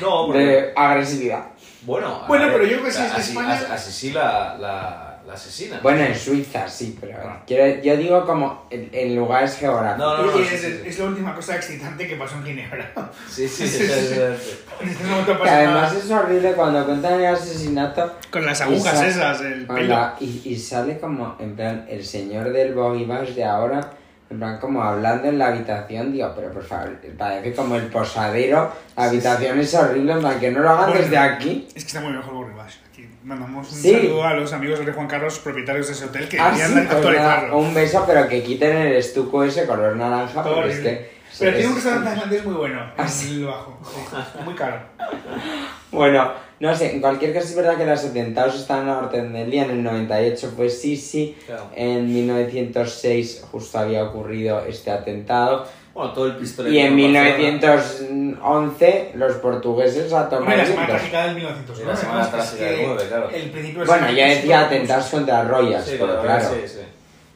[0.00, 1.44] No, porque- de agresividad.
[1.82, 4.10] Bueno, Bueno, ver, pero yo creo que si es de así- España- as- Así sí
[4.12, 5.80] la, la, la asesina.
[5.82, 7.42] Bueno, en Suiza sí, pero Ah.
[7.46, 9.98] quiero- yo digo como en, en lugares geográficos.
[9.98, 10.80] No, no, no, es, sí.
[10.84, 12.92] es la última cosa excitante que pasó en Ginebra.
[13.30, 13.86] Sí, sí, Sí, sí.
[13.86, 14.14] sí, sí.
[14.14, 14.58] sí, sí.
[14.80, 16.04] En este momento Que pasa además nada.
[16.04, 19.88] es horrible cuando cuentan el asesinato Con las y agujas sa- esas, el pelo.
[19.88, 23.90] la- y, y sale como, en plan, el señor del Bogivash de ahora,
[24.30, 28.72] en plan, como hablando en la habitación, digo, pero por favor, parece como el posadero,
[28.96, 31.66] la habitación es horrible, en plan, que no lo hagan Bueno, desde aquí.
[31.74, 32.74] Es que está muy mejor Bash.
[32.88, 33.90] Aquí mandamos un Sí.
[33.92, 36.74] saludo a los amigos de Juan Carlos, propietarios de ese hotel, que Ah, deberían sí,
[36.86, 37.58] pues actualizarlo.
[37.58, 40.98] un beso, pero que quiten el estuco ese color naranja, Todo porque es horrible.
[40.98, 41.20] que...
[41.38, 43.34] Pero es- tiene un restaurante tailandés muy bueno, Ah, en sí.
[43.40, 43.78] el bajo.
[43.84, 44.76] sí, muy caro.
[45.90, 46.30] Bueno,
[46.60, 49.64] no sé, en cualquier caso es verdad que los atentados están a orden del día.
[49.64, 51.64] En el 98 fue Sisi, Claro.
[51.74, 55.66] en 1906 justo había ocurrido este atentado.
[55.94, 56.72] Bueno, todo el pistolero.
[56.74, 57.36] Y en por Barcelona.
[57.38, 61.00] 1911 los portugueses a tomar Hombre, la semana vientos.
[61.10, 61.82] trágica del 1909.
[61.82, 62.24] Y la semana ¿no?
[62.24, 63.30] Es que trágica del 9, claro.
[63.30, 66.44] El principio del Bueno, ya decía atentados contra Royas, Sí, pero claro.
[66.44, 66.78] sí, sí.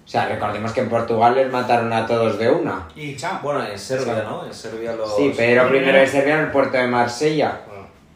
[0.05, 2.87] O sea, recordemos que en Portugal les mataron a todos de una.
[2.95, 3.41] Y chao.
[3.43, 4.21] Bueno, en Serbia, Sí.
[4.29, 4.47] ¿no?
[4.47, 5.17] En Serbia los.
[5.17, 7.61] Sí, pero primero de Serbia en el puerto de Marsella.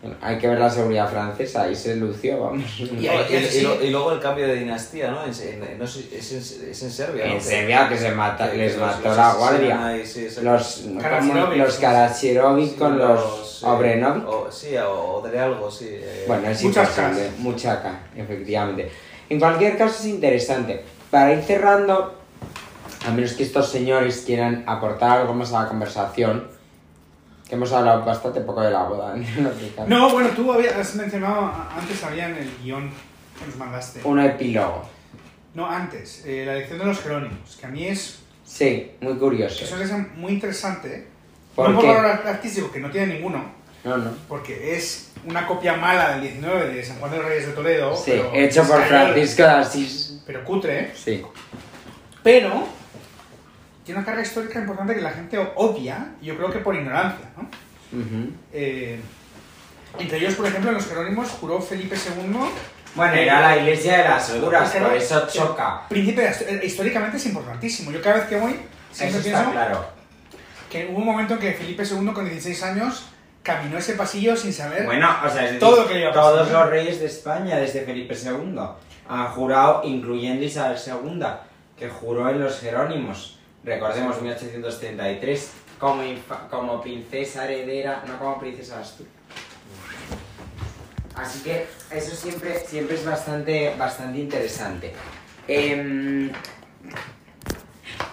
[0.00, 0.14] Bueno.
[0.22, 2.62] Hay que ver la seguridad francesa, ahí se lució, vamos.
[2.78, 5.24] Y, Y- y- y- y lo- y luego el cambio de dinastía, ¿no?
[5.24, 7.24] En, en- no sé, es, en, es en Serbia.
[7.26, 9.86] En Que- Serbia que se mata, que- les los- mató los la guardia.
[9.88, 10.28] ahí, sí.
[10.40, 10.82] Los, sí.
[10.82, 13.64] Sí, con los sí.
[13.66, 14.28] Obrenovic.
[14.28, 15.86] O- sí, o, o de algo, sí.
[15.90, 16.24] eh.
[16.28, 17.38] Bueno, es Muchas imposible, casas.
[17.40, 18.90] mucha K, efectivamente.
[19.28, 20.84] En cualquier caso es interesante.
[21.10, 22.14] Para ir cerrando,
[23.06, 26.48] A menos que estos señores quieran aportar algo más a la conversación,
[27.48, 29.14] que hemos hablado bastante poco de la boda.
[29.38, 32.90] No, No, bueno, tú habías mencionado, antes había en el guion
[33.38, 34.00] que nos mandaste.
[34.04, 34.82] Un epílogo.
[35.54, 39.64] No, antes, eh, la elección de los Jerónimos, que a mí es, Sí, muy curioso.
[39.64, 41.06] eso es muy interesante.
[41.54, 41.90] ¿Por no por qué?
[41.94, 43.44] valor artístico, que no tiene ninguno,
[43.84, 44.10] No, no.
[44.28, 47.96] porque es una copia mala del 19 de San Juan de los Reyes de Toledo.
[47.96, 50.20] Sí, pero hecho por Francisco de Asís.
[50.26, 51.22] Pero cutre, Sí.
[52.22, 52.64] pero
[53.88, 57.44] tiene una carga histórica importante que la gente obvia, yo creo que por ignorancia, ¿no?
[57.98, 58.30] Ujú.
[58.52, 59.00] Eh,
[59.98, 62.38] entre ellos, por ejemplo, en los Jerónimos juró Felipe II.
[62.94, 65.88] Bueno, era la iglesia de las Claro, por eso que choca.
[65.88, 67.90] Príncipe de eh, históricamente es importantísimo.
[67.90, 68.60] Yo cada vez que voy,
[68.92, 69.86] siempre Eso pienso está claro.
[70.68, 73.06] que hubo un momento en que Felipe II, con 16 años,
[73.42, 74.84] caminó ese pasillo sin saber.
[74.84, 76.60] Bueno, o sea, es decir, Todo lo que iba todos pasando.
[76.60, 78.54] los reyes de España desde Felipe II
[79.08, 81.24] han jurado, incluyendo Isabel II,
[81.74, 83.37] que juró en los Jerónimos.
[83.68, 86.02] Recordemos 1833 como,
[86.50, 89.14] como princesa heredera, no como princesa de Asturias.
[91.14, 94.92] Así que eso siempre, siempre es bastante, bastante interesante.
[95.46, 96.30] Em,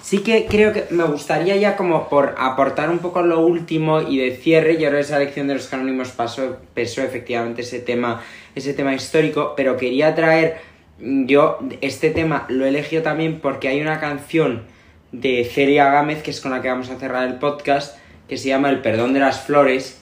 [0.02, 4.20] Sí que creo que me gustaría ya como por aportar un poco lo último y
[4.20, 8.22] de cierre, yo creo que esa elección de los canónimos pasó, pesó efectivamente ese tema,
[8.54, 10.58] ese tema histórico, pero quería traer,
[11.00, 14.75] yo este tema lo elegido también porque hay una canción
[15.22, 17.98] de Celia Gámez, que es con la que vamos a cerrar el podcast,
[18.28, 20.02] que se llama El perdón de las flores,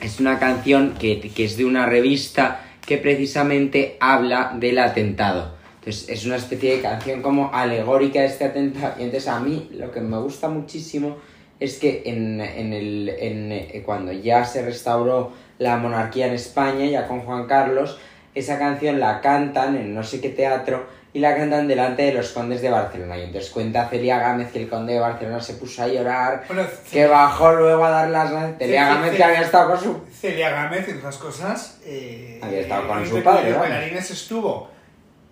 [0.00, 5.54] es una canción que, que es de una revista que precisamente habla del atentado.
[5.76, 8.94] Entonces es una especie de canción como alegórica de este atentado.
[8.98, 11.16] Y entonces a mí lo que me gusta muchísimo
[11.60, 17.06] es que en, en el, eh, cuando ya se restauró la monarquía en España, ya
[17.06, 17.98] con Juan Carlos,
[18.34, 22.30] esa canción la cantan en no sé qué teatro y la cantan delante de los
[22.32, 23.16] condes de Barcelona.
[23.16, 26.64] Y entonces cuenta Celia Gámez que el conde de Barcelona se puso a llorar, Bueno,
[26.90, 28.58] que bajó luego a dar las gracias.
[28.58, 32.40] Celia Ce- Ce- Gámez que había estado con su Celia Gámez, entre otras cosas, eh,
[32.42, 33.68] Había estado con su padre, vamos.
[33.70, 34.70] bailarines estuvo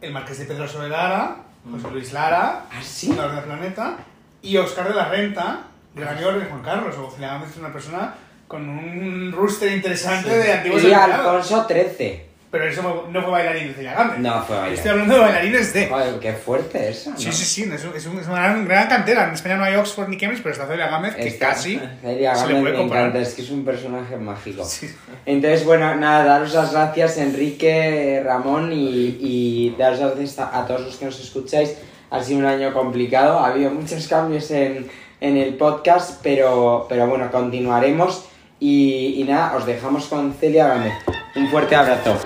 [0.01, 1.37] el Marqués de Pedroso de Lara,
[1.71, 3.13] José Luis Lara, ¿Ah, sí?
[3.17, 3.97] la del Planeta,
[4.41, 5.61] y Oscar de la Renta,
[5.95, 6.95] gran amigo de Juan Carlos.
[6.97, 8.15] O Celia Gámez es una persona
[8.49, 10.93] con un rúster interesante de antiguos Y.
[10.93, 12.32] Alfonso XIII.
[12.53, 14.19] Pero eso no fue bailarín de Celia Gámez.
[14.19, 14.75] No fue bailarín.
[14.77, 15.87] Estoy hablando de bailarines de.
[15.89, 17.17] Joder, qué fuerte eso, ¿no?
[17.19, 19.27] Sí, sí, sí, es, un- es un- es una gran, gran cantera.
[19.27, 22.35] En España no hay Oxford ni Cambridge, pero está Celia Gámez, que Esta- casi Celia
[22.35, 24.65] se le Gámez puede me encanta, es que es un personaje mágico.
[24.67, 24.95] Sí.
[25.25, 30.67] Entonces, bueno, nada, daros las gracias Enrique, Ramón y, y daros las gracias a, a
[30.67, 31.75] todos los que nos escucháis.
[32.11, 34.91] Ha sido un año complicado, ha habido muchos cambios en,
[35.23, 38.27] en el podcast, pero, pero bueno, continuaremos.
[38.61, 40.93] Y, y nada, os dejamos con Celia Gámez.
[41.35, 42.21] Un fuerte abrazo.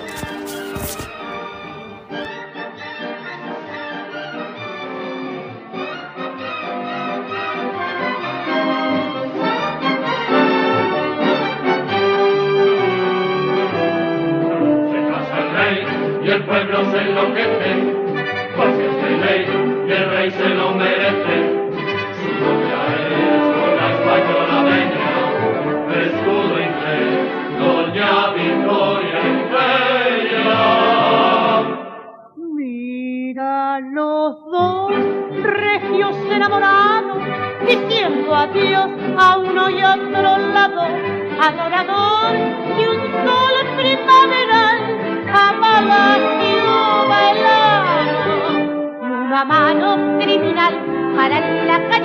[51.39, 51.96] Para la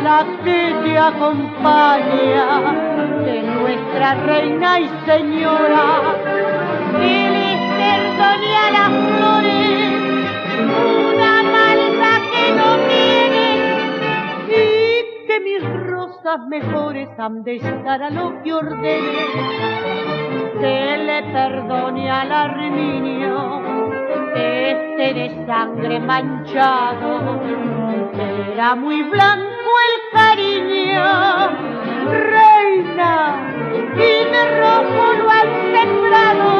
[0.00, 2.46] la que te acompaña
[3.24, 5.84] de nuestra reina y señora.
[7.00, 7.36] Él
[8.18, 9.90] doña las flores,
[11.18, 13.46] una malva que no tiene
[14.48, 19.26] y que mis rosas mejores han de estar a lo que ordene.
[20.60, 23.62] Que le perdone al arminio
[24.34, 27.40] este de sangre manchado.
[28.52, 29.55] Era muy blanco
[30.16, 31.04] cariño,
[32.10, 33.12] reina,
[33.94, 36.55] y de rojo lo han sembrado.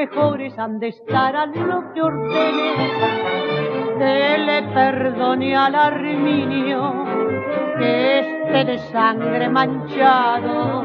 [0.00, 2.90] Mejores han de estar a lo que ordene.
[3.98, 7.04] Dele perdone al Arminio
[7.78, 10.84] que este de sangre manchado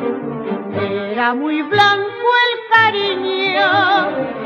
[1.11, 4.44] era muy blanco el cariño.